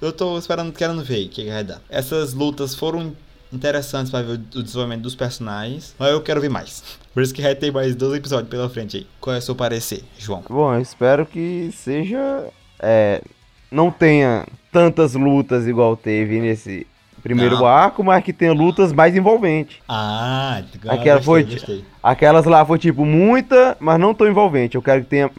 [0.00, 1.80] Eu tô esperando, querendo ver o que vai dar.
[1.88, 3.14] Essas lutas foram
[3.52, 6.82] interessantes para ver o desenvolvimento dos personagens, mas eu quero ver mais.
[7.12, 9.06] Por isso que vai ter mais dois episódios pela frente aí.
[9.20, 10.42] Qual é o seu parecer, João?
[10.48, 12.48] Bom, eu espero que seja.
[12.78, 13.22] É,
[13.70, 16.86] não tenha tantas lutas igual teve nesse
[17.22, 17.66] primeiro não.
[17.66, 19.76] arco, mas que tenha lutas mais envolventes.
[19.88, 21.84] Ah, Aquela gostei, foi, gostei.
[22.02, 24.74] Aquelas lá foi tipo muita, mas não tão envolvente.
[24.76, 25.30] Eu quero que tenha.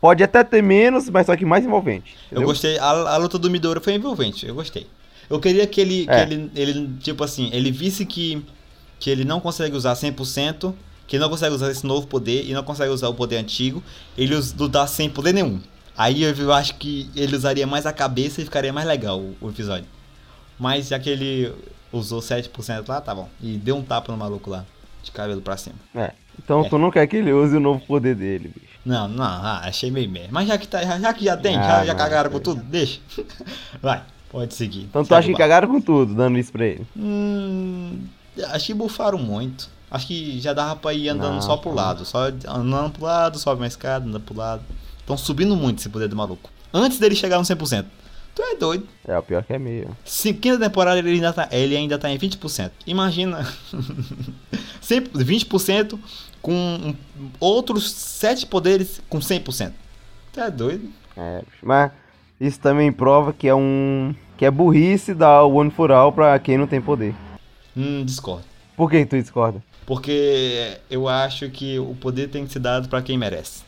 [0.00, 2.14] Pode até ter menos, mas só que mais envolvente.
[2.26, 2.42] Entendeu?
[2.42, 2.78] Eu gostei.
[2.78, 4.46] A, a luta do Midori foi envolvente.
[4.46, 4.86] Eu gostei.
[5.28, 6.24] Eu queria que ele, é.
[6.26, 8.44] que ele, ele, tipo assim, ele visse que,
[8.98, 10.72] que ele não consegue usar 100%,
[11.06, 13.82] que ele não consegue usar esse novo poder e não consegue usar o poder antigo,
[14.16, 15.60] ele lutar sem poder nenhum.
[15.96, 19.48] Aí eu acho que ele usaria mais a cabeça e ficaria mais legal o, o
[19.48, 19.95] episódio.
[20.58, 21.52] Mas já que ele
[21.92, 23.28] usou 7% lá, tá bom.
[23.40, 24.64] E deu um tapa no maluco lá,
[25.02, 25.76] de cabelo pra cima.
[25.94, 26.12] É.
[26.42, 26.68] Então é.
[26.68, 28.76] tu não quer que ele use o novo poder dele, bicho.
[28.84, 30.28] Não, não, ah, achei meio merda.
[30.30, 32.62] Mas já que, tá, já, já que já tem, ah, já, já cagaram com tudo,
[32.62, 33.00] deixa.
[33.82, 34.02] Vai.
[34.30, 34.82] Pode seguir.
[34.82, 36.86] Então tu acha que cagaram com tudo, dando isso pra ele?
[36.96, 38.04] Hum,
[38.50, 39.70] acho que bufaram muito.
[39.90, 42.04] Acho que já dava pra ir andando Não, só pro lado.
[42.04, 44.62] Só andando pro lado, sobe uma escada, anda pro lado.
[45.00, 46.50] Estão subindo muito esse poder do maluco.
[46.74, 47.86] Antes dele chegar no 100%.
[48.36, 48.86] Tu é doido.
[49.08, 49.96] É, o pior que é meio.
[50.04, 52.70] Quinta temporada ele ainda tá, ele ainda tá em 20%.
[52.86, 53.48] Imagina.
[54.82, 55.98] 20%
[56.42, 56.94] com
[57.40, 59.72] outros 7 poderes com 100%.
[60.34, 60.90] Tu é doido.
[61.16, 61.90] É, mas
[62.38, 66.38] isso também prova que é um que é burrice dar o One for All pra
[66.38, 67.14] quem não tem poder.
[67.74, 68.44] Hum, discordo.
[68.76, 69.64] Por que tu discorda?
[69.86, 73.64] Porque eu acho que o poder tem que ser dado para quem merece.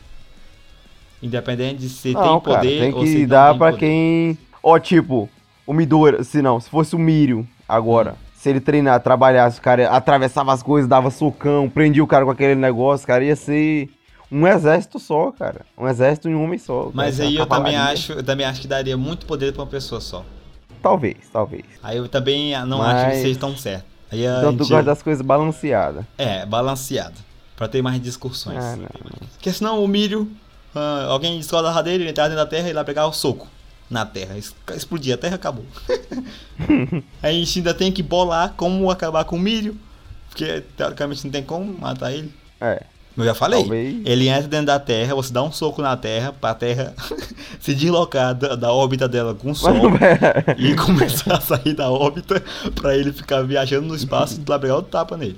[1.23, 4.77] Independente de se não, tem cara, poder tem ou se não dar para quem, ó,
[4.79, 5.29] tipo,
[5.65, 9.89] o Midora, se não, se fosse o Mirio agora, se ele treinar, trabalhasse, o cara
[9.89, 13.89] atravessava as coisas, dava socão, prendia o cara com aquele negócio, cara, ia ser
[14.31, 15.65] um exército só, cara.
[15.77, 16.89] Um exército em um homem só.
[16.93, 19.99] Mas aí eu também acho, eu também acho que daria muito poder para uma pessoa
[19.99, 20.23] só.
[20.81, 21.65] Talvez, talvez.
[21.83, 22.95] Aí eu também não Mas...
[22.95, 23.85] acho que seja tão certo.
[24.11, 24.57] Aí então gente...
[24.59, 26.05] tu gosta das coisas balanceadas.
[26.17, 27.15] É, balanceado.
[27.55, 28.63] Pra ter mais discussões.
[28.63, 28.87] Ah, não.
[29.33, 30.21] Porque senão o milho,
[30.73, 33.47] uh, alguém discorda dele, ele entrar dentro da terra e ir lá pegar o soco
[33.89, 34.37] na terra.
[34.37, 35.65] Explodir, a terra acabou.
[37.21, 39.75] A gente ainda tem que bolar como acabar com o milho.
[40.29, 42.31] Porque teoricamente não tem como matar ele.
[42.61, 42.83] É.
[43.17, 43.61] Eu já falei.
[43.61, 44.01] Talvez.
[44.05, 46.93] Ele entra dentro da Terra, você dá um soco na Terra pra Terra
[47.59, 49.73] se deslocar da, da órbita dela com o Sol
[50.57, 52.41] e começar a sair da órbita
[52.75, 55.37] pra ele ficar viajando no espaço e lá pegar o tapa nele.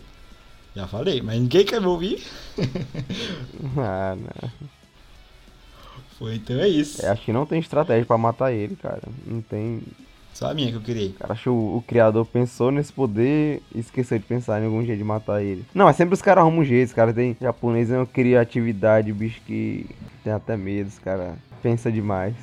[0.76, 2.24] Já falei, mas ninguém quer me ouvir.
[3.78, 4.72] ah, não.
[6.21, 7.03] Foi, então é isso.
[7.03, 9.01] É, acho que não tem estratégia pra matar ele, cara.
[9.25, 9.81] Não tem.
[10.36, 11.10] Só a minha que eu criei.
[11.13, 14.86] Cara, acho que o, o, criador pensou nesse poder e esqueceu de pensar em algum
[14.86, 15.65] jeito de matar ele.
[15.73, 16.89] Não, é sempre os caras arrumam um jeito.
[16.89, 17.36] Os caras têm.
[17.41, 19.89] Japonês é uma criatividade, bicho, que
[20.23, 20.89] tem até medo.
[20.89, 22.36] Os caras pensam demais.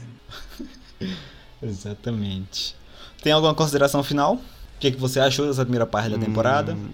[1.62, 2.74] Exatamente.
[3.22, 4.34] Tem alguma consideração final?
[4.34, 4.40] O
[4.80, 6.74] que, que você achou dessa primeira parte da temporada?
[6.74, 6.90] Hum...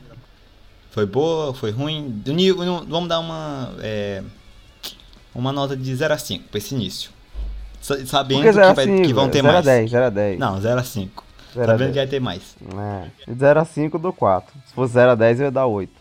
[0.90, 1.54] Foi boa?
[1.54, 2.10] Foi ruim?
[2.10, 3.74] Do nível, vamos dar uma.
[3.80, 4.22] É,
[5.34, 7.10] uma nota de 0 a 5 pra esse início.
[8.06, 9.64] Sabendo que, vai, 5, que, vão ter 0 mais.
[9.64, 10.38] 0 a 10, 0 a 10.
[10.38, 11.24] Não, 0 a 5.
[11.54, 12.56] Sabendo que vai ter mais.
[13.26, 13.32] É.
[13.32, 14.54] De 0 a 5 eu dou 4.
[14.66, 15.92] Se fosse 0 a 10 eu ia dar 8.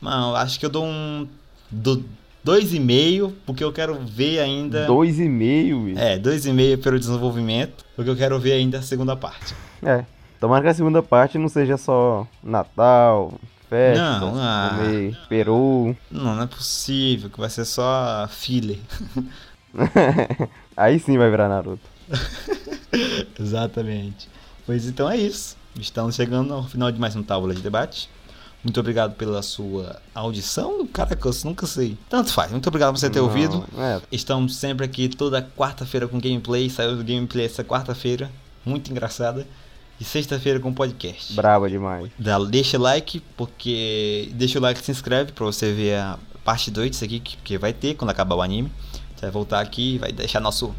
[0.00, 1.28] Mano, acho que eu dou um.
[1.70, 2.04] Do
[2.44, 4.86] 2,5, porque eu quero ver ainda.
[4.86, 5.96] 2,5?
[5.96, 9.54] É, 2,5 pelo desenvolvimento, porque eu quero ver ainda a segunda parte.
[9.82, 10.04] É.
[10.38, 13.32] Tomara que a segunda parte não seja só Natal,
[13.96, 15.96] não, ah, comer peru.
[16.10, 18.78] Não, não é possível, que vai ser só filler.
[20.76, 21.88] Aí sim vai virar Naruto.
[23.38, 24.28] Exatamente.
[24.66, 25.56] Pois então é isso.
[25.78, 28.08] Estamos chegando ao final de mais um Tábula de Debate.
[28.62, 30.86] Muito obrigado pela sua audição.
[30.86, 31.98] Caraca, eu nunca sei.
[32.08, 32.50] Tanto faz.
[32.50, 33.62] Muito obrigado por você ter Não, ouvido.
[33.76, 36.70] É, Estamos sempre aqui toda quarta-feira com gameplay.
[36.70, 38.30] Saiu do gameplay essa quarta-feira.
[38.64, 39.46] Muito engraçada.
[40.00, 41.32] E sexta-feira com podcast.
[41.34, 42.10] braba demais.
[42.18, 44.28] Dá, deixa like, porque.
[44.34, 47.36] Deixa o like e se inscreve pra você ver a parte 2 disso aqui, que,
[47.38, 48.70] que vai ter quando acabar o anime.
[49.14, 50.74] Você vai voltar aqui e vai deixar nosso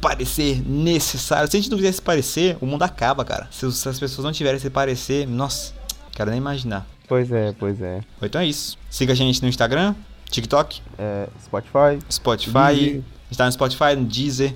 [0.00, 1.50] parecer necessário.
[1.50, 3.48] Se a gente não fizer esse parecer, o mundo acaba, cara.
[3.50, 5.72] Se, se as pessoas não tiverem esse parecer, nossa,
[6.12, 6.86] quero nem imaginar.
[7.08, 8.02] Pois é, pois é.
[8.22, 8.76] Então é isso.
[8.90, 9.94] Siga a gente no Instagram,
[10.30, 11.98] TikTok, É, Spotify.
[12.10, 12.74] Spotify.
[12.74, 13.02] Deezer.
[13.30, 14.54] Está no Spotify, no Deezer.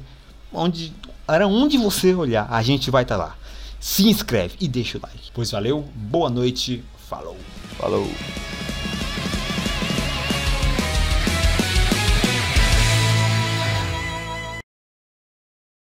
[0.52, 0.92] Onde,
[1.28, 3.36] era onde você olhar, a gente vai estar lá.
[3.80, 5.30] Se inscreve e deixa o like.
[5.32, 7.36] Pois valeu, boa noite, falou.
[7.78, 8.08] Falou.